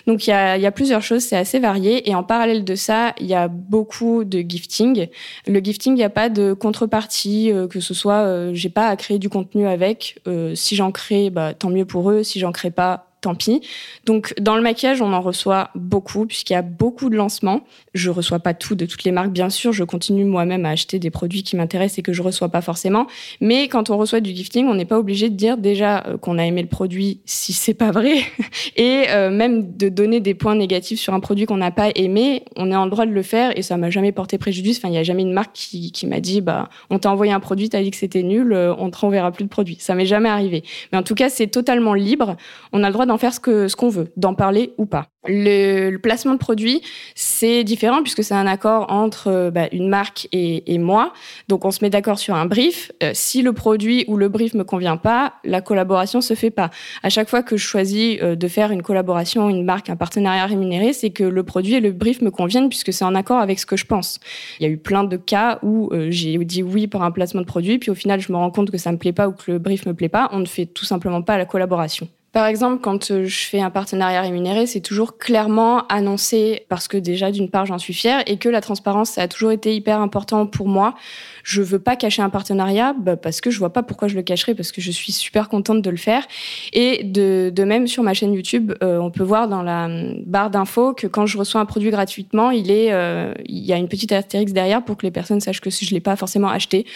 Donc 0.06 0.26
il 0.26 0.30
y 0.30 0.32
a, 0.32 0.56
y 0.56 0.64
a 0.64 0.72
plusieurs 0.72 1.02
choses, 1.02 1.24
c'est 1.24 1.36
assez 1.36 1.58
varié. 1.58 1.89
Et 1.90 2.14
en 2.14 2.22
parallèle 2.22 2.64
de 2.64 2.74
ça, 2.74 3.14
il 3.20 3.26
y 3.26 3.34
a 3.34 3.48
beaucoup 3.48 4.24
de 4.24 4.40
gifting. 4.40 5.08
Le 5.46 5.60
gifting, 5.60 5.94
il 5.94 5.96
n'y 5.96 6.04
a 6.04 6.10
pas 6.10 6.28
de 6.28 6.52
contrepartie, 6.52 7.52
euh, 7.52 7.66
que 7.66 7.80
ce 7.80 7.94
soit, 7.94 8.22
euh, 8.22 8.50
j'ai 8.54 8.70
pas 8.70 8.88
à 8.88 8.96
créer 8.96 9.18
du 9.18 9.28
contenu 9.28 9.66
avec. 9.66 10.20
Euh, 10.26 10.54
si 10.54 10.76
j'en 10.76 10.92
crée, 10.92 11.30
bah, 11.30 11.54
tant 11.54 11.70
mieux 11.70 11.84
pour 11.84 12.10
eux. 12.10 12.22
Si 12.22 12.38
j'en 12.38 12.52
crée 12.52 12.70
pas, 12.70 13.09
tant 13.20 13.34
pis. 13.34 13.60
Donc 14.06 14.34
dans 14.40 14.56
le 14.56 14.62
maquillage, 14.62 15.02
on 15.02 15.12
en 15.12 15.20
reçoit 15.20 15.70
beaucoup 15.74 16.26
puisqu'il 16.26 16.54
y 16.54 16.56
a 16.56 16.62
beaucoup 16.62 17.10
de 17.10 17.16
lancements. 17.16 17.60
Je 17.94 18.10
reçois 18.10 18.38
pas 18.38 18.54
tout 18.54 18.74
de 18.74 18.86
toutes 18.86 19.04
les 19.04 19.12
marques, 19.12 19.30
bien 19.30 19.50
sûr. 19.50 19.72
Je 19.72 19.84
continue 19.84 20.24
moi-même 20.24 20.66
à 20.66 20.70
acheter 20.70 20.98
des 20.98 21.10
produits 21.10 21.42
qui 21.42 21.56
m'intéressent 21.56 21.98
et 21.98 22.02
que 22.02 22.12
je 22.12 22.22
reçois 22.22 22.48
pas 22.48 22.60
forcément. 22.60 23.06
Mais 23.40 23.68
quand 23.68 23.90
on 23.90 23.96
reçoit 23.96 24.20
du 24.20 24.30
gifting, 24.34 24.66
on 24.66 24.74
n'est 24.74 24.84
pas 24.84 24.98
obligé 24.98 25.28
de 25.28 25.36
dire 25.36 25.56
déjà 25.56 26.04
euh, 26.06 26.16
qu'on 26.16 26.38
a 26.38 26.44
aimé 26.44 26.62
le 26.62 26.68
produit 26.68 27.20
si 27.24 27.52
c'est 27.52 27.74
pas 27.74 27.90
vrai 27.90 28.18
et 28.76 29.04
euh, 29.10 29.30
même 29.30 29.76
de 29.76 29.88
donner 29.88 30.20
des 30.20 30.34
points 30.34 30.54
négatifs 30.54 31.00
sur 31.00 31.14
un 31.14 31.20
produit 31.20 31.46
qu'on 31.46 31.56
n'a 31.56 31.70
pas 31.70 31.90
aimé. 31.94 32.44
On 32.56 32.70
est 32.70 32.76
en 32.76 32.86
droit 32.86 33.06
de 33.06 33.12
le 33.12 33.22
faire 33.22 33.56
et 33.56 33.62
ça 33.62 33.76
m'a 33.76 33.90
jamais 33.90 34.12
porté 34.12 34.38
préjudice. 34.38 34.78
Enfin, 34.78 34.88
il 34.88 34.94
y 34.94 34.98
a 34.98 35.02
jamais 35.02 35.22
une 35.22 35.32
marque 35.32 35.52
qui, 35.52 36.06
m'a 36.06 36.20
dit 36.20 36.40
bah 36.40 36.68
on 36.88 36.98
t'a 36.98 37.10
envoyé 37.10 37.32
un 37.32 37.40
produit, 37.40 37.68
t'as 37.68 37.82
dit 37.82 37.90
que 37.90 37.96
c'était 37.96 38.22
nul, 38.22 38.52
euh, 38.52 38.74
on 38.78 38.90
te 38.90 38.98
renverra 38.98 39.30
plus 39.32 39.44
de 39.44 39.48
produit. 39.48 39.76
Ça 39.80 39.94
m'est 39.94 40.06
jamais 40.06 40.28
arrivé. 40.28 40.64
Mais 40.92 40.98
en 40.98 41.02
tout 41.02 41.14
cas, 41.14 41.28
c'est 41.28 41.48
totalement 41.48 41.94
libre. 41.94 42.36
On 42.72 42.82
a 42.82 42.88
le 42.88 42.92
droit 42.92 43.06
d'en 43.10 43.18
faire 43.18 43.34
ce 43.34 43.74
qu'on 43.76 43.88
veut, 43.88 44.12
d'en 44.16 44.34
parler 44.34 44.72
ou 44.78 44.86
pas. 44.86 45.08
Le, 45.26 45.96
placement 45.96 46.32
de 46.32 46.38
produit, 46.38 46.80
c'est 47.16 47.64
différent 47.64 48.02
puisque 48.02 48.22
c'est 48.22 48.34
un 48.34 48.46
accord 48.46 48.86
entre 48.90 49.26
euh, 49.26 49.50
bah, 49.50 49.68
une 49.72 49.88
marque 49.88 50.28
et, 50.32 50.72
et, 50.72 50.78
moi. 50.78 51.12
Donc 51.48 51.64
on 51.64 51.72
se 51.72 51.84
met 51.84 51.90
d'accord 51.90 52.20
sur 52.20 52.36
un 52.36 52.46
brief. 52.46 52.92
Euh, 53.02 53.10
si 53.12 53.42
le 53.42 53.52
produit 53.52 54.04
ou 54.06 54.16
le 54.16 54.28
brief 54.28 54.54
me 54.54 54.62
convient 54.62 54.96
pas, 54.96 55.34
la 55.44 55.60
collaboration 55.60 56.20
se 56.20 56.34
fait 56.34 56.50
pas. 56.50 56.70
À 57.02 57.10
chaque 57.10 57.28
fois 57.28 57.42
que 57.42 57.56
je 57.56 57.64
choisis 57.64 58.18
euh, 58.22 58.36
de 58.36 58.48
faire 58.48 58.70
une 58.70 58.82
collaboration, 58.82 59.50
une 59.50 59.64
marque, 59.64 59.90
un 59.90 59.96
partenariat 59.96 60.46
rémunéré, 60.46 60.92
c'est 60.92 61.10
que 61.10 61.24
le 61.24 61.42
produit 61.42 61.74
et 61.74 61.80
le 61.80 61.90
brief 61.90 62.22
me 62.22 62.30
conviennent 62.30 62.68
puisque 62.68 62.92
c'est 62.92 63.04
en 63.04 63.16
accord 63.16 63.40
avec 63.40 63.58
ce 63.58 63.66
que 63.66 63.76
je 63.76 63.86
pense. 63.86 64.20
Il 64.60 64.62
y 64.62 64.66
a 64.66 64.72
eu 64.72 64.78
plein 64.78 65.02
de 65.02 65.16
cas 65.16 65.58
où 65.62 65.90
j'ai 66.08 66.38
dit 66.44 66.62
oui 66.62 66.86
pour 66.86 67.02
un 67.02 67.10
placement 67.10 67.40
de 67.40 67.46
produit, 67.46 67.78
puis 67.78 67.90
au 67.90 67.94
final 67.96 68.20
je 68.20 68.32
me 68.32 68.38
rends 68.38 68.50
compte 68.50 68.70
que 68.70 68.78
ça 68.78 68.92
me 68.92 68.96
plaît 68.96 69.12
pas 69.12 69.28
ou 69.28 69.32
que 69.32 69.50
le 69.50 69.58
brief 69.58 69.84
me 69.84 69.94
plaît 69.94 70.08
pas. 70.08 70.28
On 70.32 70.38
ne 70.38 70.46
fait 70.46 70.66
tout 70.66 70.84
simplement 70.84 71.20
pas 71.20 71.36
la 71.36 71.44
collaboration. 71.44 72.08
Par 72.32 72.46
exemple, 72.46 72.80
quand 72.80 73.10
euh, 73.10 73.24
je 73.24 73.46
fais 73.46 73.60
un 73.60 73.70
partenariat 73.70 74.20
rémunéré, 74.20 74.66
c'est 74.66 74.80
toujours 74.80 75.18
clairement 75.18 75.84
annoncé 75.88 76.64
parce 76.68 76.86
que 76.86 76.96
déjà, 76.96 77.32
d'une 77.32 77.50
part, 77.50 77.66
j'en 77.66 77.78
suis 77.78 77.92
fière 77.92 78.22
et 78.26 78.36
que 78.36 78.48
la 78.48 78.60
transparence, 78.60 79.10
ça 79.10 79.22
a 79.22 79.28
toujours 79.28 79.50
été 79.50 79.74
hyper 79.74 80.00
important 80.00 80.46
pour 80.46 80.68
moi. 80.68 80.94
Je 81.42 81.60
veux 81.60 81.80
pas 81.80 81.96
cacher 81.96 82.22
un 82.22 82.30
partenariat 82.30 82.94
bah, 82.96 83.16
parce 83.16 83.40
que 83.40 83.50
je 83.50 83.58
vois 83.58 83.72
pas 83.72 83.82
pourquoi 83.82 84.06
je 84.06 84.14
le 84.14 84.22
cacherais 84.22 84.54
parce 84.54 84.70
que 84.70 84.80
je 84.80 84.92
suis 84.92 85.10
super 85.10 85.48
contente 85.48 85.82
de 85.82 85.90
le 85.90 85.96
faire. 85.96 86.24
Et 86.72 87.02
de, 87.02 87.52
même 87.64 87.88
sur 87.88 88.04
ma 88.04 88.14
chaîne 88.14 88.32
YouTube, 88.32 88.74
euh, 88.80 88.98
on 88.98 89.10
peut 89.10 89.24
voir 89.24 89.48
dans 89.48 89.62
la 89.62 89.88
barre 90.24 90.50
d'infos 90.50 90.94
que 90.94 91.08
quand 91.08 91.26
je 91.26 91.36
reçois 91.36 91.60
un 91.60 91.66
produit 91.66 91.90
gratuitement, 91.90 92.52
euh, 92.52 93.34
il 93.46 93.64
y 93.64 93.72
a 93.72 93.76
une 93.76 93.88
petite 93.88 94.12
astérix 94.12 94.52
derrière 94.52 94.84
pour 94.84 94.96
que 94.96 95.04
les 95.04 95.10
personnes 95.10 95.40
sachent 95.40 95.60
que 95.60 95.70
si 95.70 95.84
je 95.84 95.94
l'ai 95.94 96.00
pas 96.00 96.14
forcément 96.14 96.48
acheté. 96.48 96.86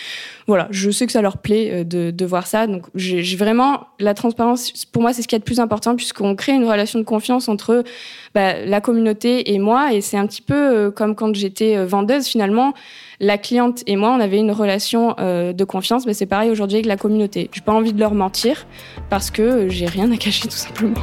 Voilà, 0.46 0.68
je 0.70 0.92
sais 0.92 1.06
que 1.06 1.12
ça 1.12 1.22
leur 1.22 1.38
plaît 1.38 1.84
de, 1.84 2.12
de 2.12 2.24
voir 2.24 2.46
ça. 2.46 2.68
Donc 2.68 2.84
j'ai 2.94 3.36
vraiment 3.36 3.88
la 3.98 4.14
transparence. 4.14 4.84
Pour 4.92 5.02
moi, 5.02 5.12
c'est 5.12 5.23
ce 5.24 5.28
qui 5.28 5.34
est 5.34 5.38
le 5.38 5.44
plus 5.44 5.60
important 5.60 5.96
puisqu'on 5.96 6.36
crée 6.36 6.52
une 6.52 6.68
relation 6.68 6.98
de 6.98 7.04
confiance 7.04 7.48
entre 7.48 7.82
bah, 8.34 8.64
la 8.64 8.80
communauté 8.80 9.52
et 9.52 9.58
moi. 9.58 9.92
Et 9.92 10.00
c'est 10.00 10.16
un 10.16 10.26
petit 10.26 10.42
peu 10.42 10.54
euh, 10.54 10.90
comme 10.90 11.14
quand 11.14 11.34
j'étais 11.34 11.76
euh, 11.76 11.86
vendeuse 11.86 12.26
finalement. 12.26 12.74
La 13.20 13.38
cliente 13.38 13.82
et 13.86 13.96
moi, 13.96 14.10
on 14.10 14.20
avait 14.20 14.38
une 14.38 14.52
relation 14.52 15.14
euh, 15.18 15.52
de 15.52 15.64
confiance. 15.64 16.06
mais 16.06 16.14
c'est 16.14 16.26
pareil 16.26 16.50
aujourd'hui 16.50 16.76
avec 16.76 16.86
la 16.86 16.96
communauté. 16.96 17.48
J'ai 17.52 17.62
pas 17.62 17.72
envie 17.72 17.92
de 17.92 18.00
leur 18.00 18.14
mentir 18.14 18.66
parce 19.08 19.30
que 19.30 19.68
j'ai 19.68 19.86
rien 19.86 20.10
à 20.12 20.16
cacher 20.16 20.48
tout 20.48 20.56
simplement. 20.56 21.00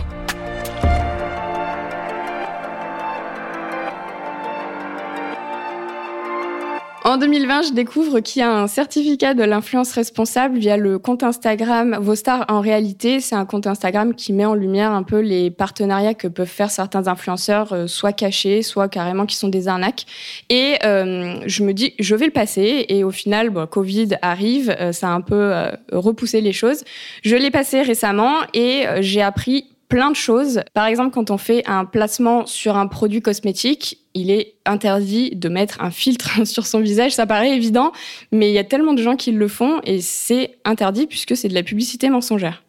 En 7.11 7.17
2020, 7.17 7.63
je 7.63 7.73
découvre 7.73 8.21
qu'il 8.21 8.39
y 8.39 8.43
a 8.43 8.49
un 8.49 8.67
certificat 8.67 9.33
de 9.33 9.43
l'influence 9.43 9.91
responsable 9.91 10.57
via 10.57 10.77
le 10.77 10.97
compte 10.97 11.23
Instagram 11.23 11.97
Vos 11.99 12.15
Stars 12.15 12.45
en 12.47 12.61
réalité. 12.61 13.19
C'est 13.19 13.35
un 13.35 13.45
compte 13.45 13.67
Instagram 13.67 14.15
qui 14.15 14.31
met 14.31 14.45
en 14.45 14.53
lumière 14.53 14.93
un 14.93 15.03
peu 15.03 15.19
les 15.19 15.51
partenariats 15.51 16.13
que 16.13 16.29
peuvent 16.29 16.47
faire 16.47 16.71
certains 16.71 17.09
influenceurs, 17.09 17.73
euh, 17.73 17.87
soit 17.87 18.13
cachés, 18.13 18.61
soit 18.61 18.87
carrément 18.87 19.25
qui 19.25 19.35
sont 19.35 19.49
des 19.49 19.67
arnaques. 19.67 20.05
Et 20.47 20.75
euh, 20.85 21.35
je 21.47 21.63
me 21.63 21.73
dis, 21.73 21.95
je 21.99 22.15
vais 22.15 22.27
le 22.27 22.31
passer. 22.31 22.85
Et 22.87 23.03
au 23.03 23.11
final, 23.11 23.51
Covid 23.69 24.11
arrive, 24.21 24.73
euh, 24.79 24.93
ça 24.93 25.09
a 25.09 25.11
un 25.11 25.19
peu 25.19 25.51
repoussé 25.91 26.39
les 26.39 26.53
choses. 26.53 26.85
Je 27.23 27.35
l'ai 27.35 27.51
passé 27.51 27.81
récemment 27.81 28.35
et 28.53 28.85
j'ai 29.01 29.21
appris 29.21 29.65
plein 29.91 30.09
de 30.09 30.15
choses. 30.15 30.61
Par 30.73 30.85
exemple, 30.85 31.11
quand 31.11 31.31
on 31.31 31.37
fait 31.37 31.63
un 31.67 31.83
placement 31.83 32.45
sur 32.45 32.77
un 32.77 32.87
produit 32.87 33.21
cosmétique, 33.21 33.99
il 34.13 34.31
est 34.31 34.55
interdit 34.65 35.31
de 35.35 35.49
mettre 35.49 35.81
un 35.81 35.91
filtre 35.91 36.45
sur 36.47 36.65
son 36.65 36.79
visage. 36.79 37.11
Ça 37.11 37.27
paraît 37.27 37.55
évident, 37.55 37.91
mais 38.31 38.49
il 38.49 38.53
y 38.53 38.57
a 38.57 38.63
tellement 38.63 38.93
de 38.93 39.01
gens 39.01 39.17
qui 39.17 39.33
le 39.33 39.47
font 39.49 39.81
et 39.83 39.99
c'est 39.99 40.57
interdit 40.63 41.07
puisque 41.07 41.35
c'est 41.35 41.49
de 41.49 41.53
la 41.53 41.63
publicité 41.63 42.09
mensongère. 42.09 42.63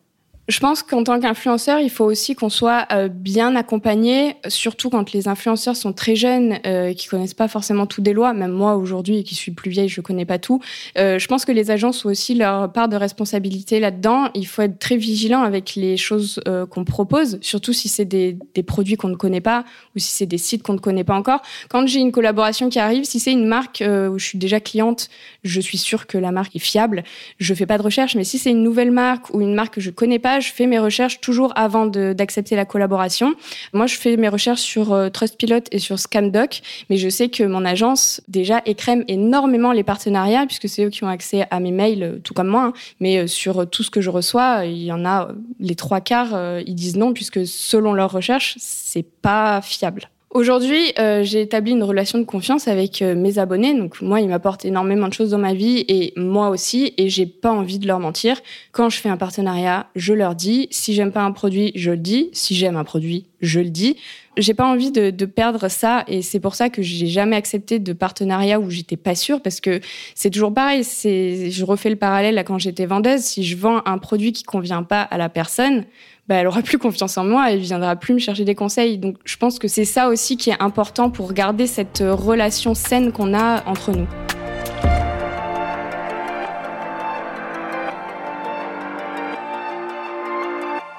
Je 0.49 0.59
pense 0.59 0.83
qu'en 0.83 1.05
tant 1.05 1.21
qu'influenceur, 1.21 1.79
il 1.79 1.89
faut 1.89 2.05
aussi 2.05 2.35
qu'on 2.35 2.49
soit 2.49 2.87
euh, 2.91 3.07
bien 3.07 3.55
accompagné, 3.55 4.35
surtout 4.49 4.91
quand 4.91 5.13
les 5.13 5.29
influenceurs 5.29 5.77
sont 5.77 5.93
très 5.93 6.17
jeunes, 6.17 6.59
euh, 6.67 6.95
qui 6.95 7.07
connaissent 7.07 7.33
pas 7.33 7.47
forcément 7.47 7.87
tout 7.87 8.03
des 8.03 8.13
lois. 8.13 8.33
Même 8.33 8.51
moi 8.51 8.75
aujourd'hui, 8.75 9.23
qui 9.23 9.37
suis 9.37 9.53
plus 9.53 9.71
vieille, 9.71 9.89
je 9.89 10.01
connais 10.01 10.25
pas 10.25 10.41
tout. 10.41 10.61
Euh, 10.99 11.21
je 11.21 11.29
pense 11.29 11.45
que 11.45 11.53
les 11.53 11.71
agences 11.71 12.05
ont 12.05 12.09
aussi 12.09 12.35
leur 12.35 12.73
part 12.73 12.89
de 12.89 12.97
responsabilité 12.97 13.79
là-dedans. 13.79 14.31
Il 14.35 14.49
faut 14.49 14.63
être 14.63 14.81
très 14.81 14.97
vigilant 14.97 15.43
avec 15.43 15.77
les 15.77 15.97
choses 15.97 16.41
euh, 16.49 16.67
qu'on 16.67 16.85
propose, 16.85 17.39
surtout 17.41 17.73
si 17.73 17.89
c'est 17.89 18.05
des, 18.05 18.37
produits 18.67 18.97
qu'on 18.97 19.09
ne 19.09 19.17
connaît 19.17 19.41
pas 19.41 19.65
ou 19.95 20.01
si 20.01 20.09
c'est 20.09 20.27
des 20.27 20.39
sites 20.39 20.65
qu'on 20.65 20.75
ne 20.75 20.79
connaît 20.79 21.05
pas 21.05 21.15
encore. 21.15 21.43
Quand 21.69 21.87
j'ai 21.87 22.01
une 22.01 22.11
collaboration 22.13 22.69
qui 22.69 22.81
arrive, 22.81 23.05
si 23.05 23.21
c'est 23.21 23.33
une 23.33 23.47
marque 23.47 23.83
où 23.83 24.19
je 24.19 24.25
suis 24.25 24.39
déjà 24.39 24.59
cliente, 24.59 25.09
je 25.45 25.61
suis 25.61 25.79
sûre 25.79 26.07
que 26.07 26.19
la 26.19 26.33
marque 26.33 26.57
est 26.57 26.61
fiable. 26.61 27.05
Je 27.39 27.55
fais 27.55 27.67
pas 27.67 27.79
de 27.79 27.83
recherche, 27.83 28.17
mais 28.17 28.25
si 28.25 28.39
c'est 28.39 28.51
une 28.51 28.63
nouvelle 28.63 28.91
marque 28.91 29.33
ou 29.35 29.41
une 29.41 29.55
marque 29.55 29.75
que 29.75 29.81
je 29.81 29.91
connais 29.91 30.19
pas, 30.19 30.32
je 30.41 30.53
fais 30.53 30.67
mes 30.67 30.79
recherches 30.79 31.21
toujours 31.21 31.53
avant 31.57 31.87
d'accepter 31.87 32.57
la 32.57 32.65
collaboration. 32.65 33.35
Moi, 33.73 33.87
je 33.87 33.97
fais 33.97 34.17
mes 34.17 34.29
recherches 34.29 34.61
sur 34.61 34.93
euh, 34.93 35.09
Trustpilot 35.09 35.65
et 35.71 35.79
sur 35.79 35.99
Scamdoc, 35.99 36.63
mais 36.91 36.97
je 36.97 37.09
sais 37.09 37.29
que 37.29 37.45
mon 37.45 37.65
agence 37.65 38.21
déjà 38.29 38.63
écrème 38.67 39.05
énormément 39.09 39.73
les 39.73 39.83
partenariats 39.83 40.47
puisque 40.47 40.69
c'est 40.69 40.85
eux 40.85 40.91
qui 40.91 41.05
ont 41.05 41.09
accès 41.09 41.47
à 41.51 41.61
mes 41.61 41.73
mails, 41.73 42.03
euh, 42.03 42.19
tout 42.23 42.35
comme 42.35 42.49
moi. 42.49 42.65
Hein. 42.65 42.73
Mais 43.01 43.19
euh, 43.19 43.27
sur 43.27 43.69
tout 43.69 43.83
ce 43.83 43.91
que 43.91 44.01
je 44.01 44.11
reçois, 44.11 44.65
il 44.65 44.83
y 44.83 44.93
en 44.93 45.05
a 45.05 45.29
les 45.61 45.75
trois 45.75 46.01
quarts, 46.01 46.61
ils 46.67 46.75
disent 46.75 46.97
non 46.97 47.13
puisque 47.13 47.47
selon 47.47 47.93
leurs 47.93 48.13
recherches, 48.13 48.55
c'est 48.59 49.07
pas 49.07 49.61
fiable. 49.63 50.09
Aujourd'hui, 50.33 50.95
euh, 50.99 51.23
j'ai 51.25 51.43
établi 51.43 51.73
une 51.73 51.83
relation 51.83 52.19
de 52.19 52.25
confiance 52.25 52.67
avec 52.67 53.03
euh, 53.03 53.15
mes 53.15 53.39
abonnés. 53.39 53.75
Donc 53.75 54.01
moi, 54.01 54.19
ils 54.23 54.29
m'apportent 54.29 54.65
énormément 54.65 55.07
de 55.07 55.13
choses 55.13 55.33
dans 55.33 55.39
ma 55.39 55.53
vie 55.53 55.85
et 55.89 56.15
moi 56.17 56.49
aussi. 56.49 56.95
Et 56.97 57.11
j'ai 57.11 57.27
pas 57.27 57.53
envie 57.53 57.79
de 57.79 57.87
leur 57.87 58.01
mentir. 58.01 58.41
Quand 58.73 58.89
je 58.89 58.97
fais 58.97 59.11
un 59.11 59.19
partenariat, 59.19 59.89
je 59.95 60.15
leur 60.15 60.35
dis. 60.35 60.69
Si 60.71 60.95
j'aime 60.95 61.13
pas 61.13 61.21
un 61.21 61.33
produit, 61.33 61.71
je 61.75 61.91
le 61.91 61.99
dis. 61.99 62.31
Si 62.33 62.55
j'aime 62.55 62.77
un 62.77 62.85
produit, 62.85 63.27
je 63.43 63.61
le 63.61 63.69
dis. 63.69 63.97
J'ai 64.39 64.55
pas 64.55 64.65
envie 64.65 64.91
de, 64.91 65.11
de, 65.11 65.27
perdre 65.27 65.69
ça 65.69 66.05
et 66.09 66.23
c'est 66.23 66.41
pour 66.41 66.55
ça 66.55 66.71
que 66.71 66.81
j'ai 66.81 67.09
jamais 67.09 67.37
accepté 67.37 67.79
de 67.79 67.93
partenariat 67.93 68.59
où 68.59 68.71
j'étais 68.71 68.97
pas 68.97 69.15
sûre 69.15 69.43
parce 69.43 69.61
que 69.61 69.81
c'est 70.15 70.31
toujours 70.31 70.55
pareil. 70.55 70.83
C'est, 70.83 71.51
je 71.51 71.63
refais 71.63 71.91
le 71.91 71.97
parallèle 71.97 72.39
à 72.39 72.45
quand 72.45 72.57
j'étais 72.57 72.87
vendeuse. 72.87 73.21
Si 73.21 73.45
je 73.45 73.55
vends 73.55 73.83
un 73.85 73.99
produit 73.99 74.33
qui 74.33 74.45
convient 74.45 74.85
pas 74.85 75.03
à 75.03 75.19
la 75.19 75.29
personne, 75.29 75.85
bah, 76.29 76.37
elle 76.37 76.47
aura 76.47 76.63
plus 76.63 76.79
confiance 76.79 77.19
en 77.19 77.25
moi, 77.25 77.51
elle 77.51 77.61
viendra 77.61 77.97
plus 77.97 78.15
me 78.15 78.19
chercher 78.19 78.45
des 78.45 78.55
conseils. 78.55 78.99
Donc 78.99 79.17
je 79.25 79.37
pense 79.37 79.59
que 79.59 79.69
c'est 79.69 79.85
ça 79.85 80.09
aussi 80.09 80.37
qui 80.37 80.51
est 80.51 80.63
important 80.63 81.11
pour 81.11 81.33
garder 81.33 81.67
cette 81.67 82.03
relation 82.07 82.75
saine 82.75 83.13
qu'on 83.13 83.35
a 83.35 83.65
entre 83.67 83.93
nous. 83.93 84.07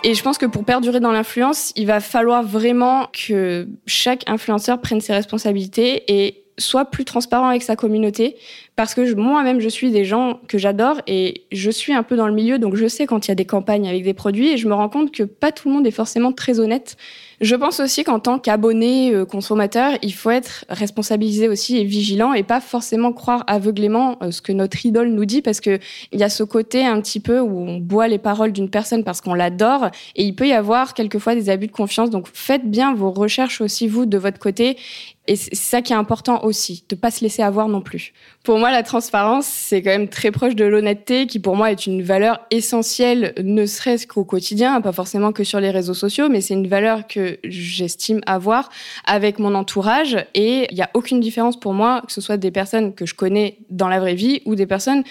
Et 0.05 0.15
je 0.15 0.21
pense 0.21 0.37
que 0.37 0.45
pour 0.45 0.65
perdurer 0.65 0.99
dans 0.99 1.13
l'influence, 1.13 1.71
il 1.77 1.87
va 1.87 2.01
falloir 2.01 2.43
vraiment 2.43 3.07
que 3.13 3.69
chaque 3.85 4.29
influenceur 4.29 4.81
prenne 4.81 4.99
ses 4.99 5.13
responsabilités 5.13 6.03
et 6.09 6.42
soit 6.57 6.85
plus 6.85 7.05
transparent 7.05 7.47
avec 7.47 7.63
sa 7.63 7.75
communauté, 7.75 8.35
parce 8.75 8.93
que 8.93 9.13
moi-même, 9.13 9.59
je 9.59 9.69
suis 9.69 9.91
des 9.91 10.05
gens 10.05 10.39
que 10.47 10.57
j'adore 10.57 11.01
et 11.05 11.43
je 11.51 11.69
suis 11.69 11.93
un 11.93 12.03
peu 12.03 12.15
dans 12.15 12.27
le 12.27 12.33
milieu, 12.33 12.57
donc 12.57 12.75
je 12.75 12.87
sais 12.87 13.05
quand 13.05 13.27
il 13.27 13.29
y 13.29 13.31
a 13.31 13.35
des 13.35 13.45
campagnes 13.45 13.87
avec 13.87 14.03
des 14.03 14.13
produits 14.13 14.49
et 14.49 14.57
je 14.57 14.67
me 14.67 14.73
rends 14.73 14.89
compte 14.89 15.11
que 15.11 15.23
pas 15.23 15.51
tout 15.51 15.69
le 15.69 15.75
monde 15.75 15.85
est 15.85 15.91
forcément 15.91 16.31
très 16.31 16.59
honnête. 16.59 16.97
Je 17.41 17.55
pense 17.55 17.79
aussi 17.81 18.03
qu'en 18.03 18.19
tant 18.19 18.39
qu'abonné, 18.39 19.13
euh, 19.13 19.25
consommateur, 19.25 19.93
il 20.01 20.13
faut 20.13 20.29
être 20.29 20.65
responsabilisé 20.69 21.49
aussi 21.49 21.77
et 21.77 21.83
vigilant 21.83 22.33
et 22.33 22.43
pas 22.43 22.61
forcément 22.61 23.11
croire 23.11 23.43
aveuglément 23.47 24.17
euh, 24.21 24.31
ce 24.31 24.41
que 24.41 24.53
notre 24.53 24.85
idole 24.85 25.09
nous 25.09 25.25
dit 25.25 25.41
parce 25.41 25.59
que 25.59 25.77
il 26.13 26.19
y 26.19 26.23
a 26.23 26.29
ce 26.29 26.43
côté 26.43 26.85
un 26.85 27.01
petit 27.01 27.19
peu 27.19 27.39
où 27.39 27.59
on 27.59 27.79
boit 27.79 28.07
les 28.07 28.17
paroles 28.17 28.53
d'une 28.53 28.69
personne 28.69 29.03
parce 29.03 29.19
qu'on 29.19 29.33
l'adore 29.33 29.87
et 30.15 30.23
il 30.23 30.35
peut 30.35 30.47
y 30.47 30.53
avoir 30.53 30.93
quelquefois 30.93 31.35
des 31.35 31.49
abus 31.49 31.67
de 31.67 31.73
confiance. 31.73 32.09
Donc 32.09 32.27
faites 32.31 32.69
bien 32.69 32.93
vos 32.93 33.11
recherches 33.11 33.61
aussi 33.61 33.87
vous 33.87 34.05
de 34.05 34.17
votre 34.17 34.39
côté 34.39 34.77
et 35.25 35.37
c'est 35.37 35.55
ça 35.55 35.81
qui 35.81 35.93
est 35.93 35.95
important 35.95 36.43
aussi, 36.43 36.83
de 36.89 36.95
pas 36.95 37.09
se 37.09 37.21
laisser 37.21 37.41
avoir 37.41 37.69
non 37.69 37.79
plus. 37.79 38.11
Pour 38.43 38.59
moi, 38.59 38.71
la 38.71 38.83
transparence, 38.83 39.45
c'est 39.45 39.81
quand 39.81 39.91
même 39.91 40.09
très 40.09 40.31
proche 40.31 40.53
de 40.53 40.65
l'honnêteté, 40.65 41.27
qui 41.27 41.39
pour 41.39 41.55
moi 41.55 41.71
est 41.71 41.87
une 41.87 42.01
valeur 42.01 42.41
essentielle, 42.51 43.33
ne 43.41 43.65
serait-ce 43.65 44.05
qu'au 44.05 44.25
quotidien, 44.25 44.81
pas 44.81 44.91
forcément 44.91 45.31
que 45.31 45.45
sur 45.45 45.61
les 45.61 45.71
réseaux 45.71 45.93
sociaux, 45.93 46.27
mais 46.27 46.41
c'est 46.41 46.55
une 46.55 46.67
valeur 46.67 47.07
que 47.07 47.39
j'estime 47.45 48.19
avoir 48.25 48.69
avec 49.05 49.39
mon 49.39 49.55
entourage. 49.55 50.17
Et 50.33 50.67
il 50.69 50.75
n'y 50.75 50.81
a 50.81 50.89
aucune 50.93 51.21
différence 51.21 51.57
pour 51.57 51.73
moi, 51.73 52.01
que 52.05 52.11
ce 52.11 52.19
soit 52.19 52.37
des 52.37 52.51
personnes 52.51 52.93
que 52.93 53.05
je 53.05 53.15
connais 53.15 53.59
dans 53.69 53.87
la 53.87 54.01
vraie 54.01 54.15
vie 54.15 54.41
ou 54.45 54.55
des 54.55 54.67
personnes 54.67 55.03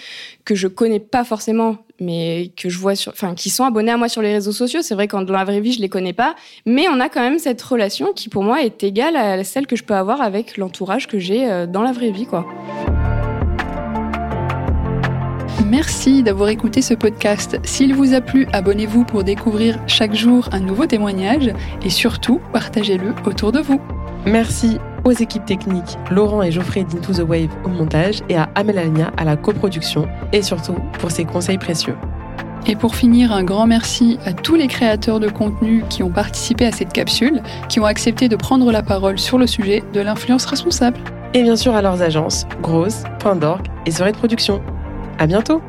que 0.45 0.53
je 0.53 0.67
connais 0.67 0.99
pas 0.99 1.23
forcément 1.23 1.77
mais 2.03 2.51
que 2.55 2.69
je 2.69 2.77
vois 2.77 2.95
sur, 2.95 3.11
enfin, 3.11 3.33
qui 3.35 3.49
sont 3.49 3.63
abonnés 3.63 3.91
à 3.91 3.97
moi 3.97 4.09
sur 4.09 4.21
les 4.21 4.33
réseaux 4.33 4.51
sociaux. 4.51 4.81
C'est 4.81 4.95
vrai 4.95 5.07
qu'en 5.07 5.23
dans 5.23 5.33
la 5.33 5.43
vraie 5.43 5.61
vie, 5.61 5.73
je 5.73 5.81
les 5.81 5.89
connais 5.89 6.13
pas, 6.13 6.35
mais 6.65 6.87
on 6.89 6.99
a 6.99 7.09
quand 7.09 7.21
même 7.21 7.39
cette 7.39 7.61
relation 7.61 8.13
qui, 8.13 8.29
pour 8.29 8.43
moi, 8.43 8.63
est 8.63 8.83
égale 8.83 9.15
à 9.15 9.43
celle 9.43 9.67
que 9.67 9.75
je 9.75 9.83
peux 9.83 9.95
avoir 9.95 10.21
avec 10.21 10.57
l'entourage 10.57 11.07
que 11.07 11.19
j'ai 11.19 11.49
euh, 11.49 11.65
dans 11.65 11.81
la 11.81 11.91
vraie 11.91 12.11
vie, 12.11 12.25
quoi. 12.25 12.45
Merci 15.65 16.21
d'avoir 16.21 16.49
écouté 16.49 16.83
ce 16.83 16.93
podcast. 16.93 17.57
S'il 17.63 17.95
vous 17.95 18.13
a 18.13 18.21
plu, 18.21 18.47
abonnez-vous 18.53 19.05
pour 19.05 19.23
découvrir 19.23 19.79
chaque 19.87 20.13
jour 20.13 20.47
un 20.51 20.59
nouveau 20.59 20.85
témoignage 20.85 21.51
et 21.83 21.89
surtout, 21.89 22.39
partagez-le 22.51 23.15
autour 23.25 23.51
de 23.51 23.59
vous. 23.59 23.81
Merci 24.25 24.77
aux 25.03 25.11
équipes 25.11 25.45
techniques 25.45 25.97
Laurent 26.09 26.41
et 26.41 26.51
Geoffrey 26.51 26.85
d'Into 26.85 27.13
the 27.13 27.27
Wave 27.27 27.49
au 27.65 27.69
montage 27.69 28.21
et 28.29 28.37
à 28.37 28.49
Amel 28.55 28.77
Alnia 28.77 29.11
à 29.17 29.25
la 29.25 29.35
coproduction 29.35 30.07
et 30.31 30.41
surtout 30.41 30.77
pour 30.99 31.11
ses 31.11 31.25
conseils 31.25 31.57
précieux. 31.57 31.95
Et 32.65 32.77
pour 32.77 32.95
finir, 32.95 33.33
un 33.33 33.43
grand 33.43 33.67
merci 33.67 34.17
à 34.25 34.31
tous 34.31 34.55
les 34.55 34.67
créateurs 34.67 35.19
de 35.19 35.27
contenu 35.27 35.83
qui 35.89 36.01
ont 36.01 36.09
participé 36.09 36.65
à 36.65 36.71
cette 36.71 36.93
capsule, 36.93 37.41
qui 37.67 37.81
ont 37.81 37.85
accepté 37.85 38.29
de 38.29 38.37
prendre 38.37 38.71
la 38.71 38.81
parole 38.81 39.19
sur 39.19 39.37
le 39.37 39.47
sujet 39.47 39.83
de 39.91 39.99
l'influence 39.99 40.45
responsable. 40.45 40.97
Et 41.33 41.43
bien 41.43 41.57
sûr 41.57 41.75
à 41.75 41.81
leurs 41.81 42.01
agences, 42.01 42.45
Grosse, 42.61 43.03
Point 43.19 43.35
d'Orgue 43.35 43.67
et 43.85 43.91
Soirée 43.91 44.13
de 44.13 44.17
Production. 44.17 44.61
À 45.19 45.27
bientôt! 45.27 45.61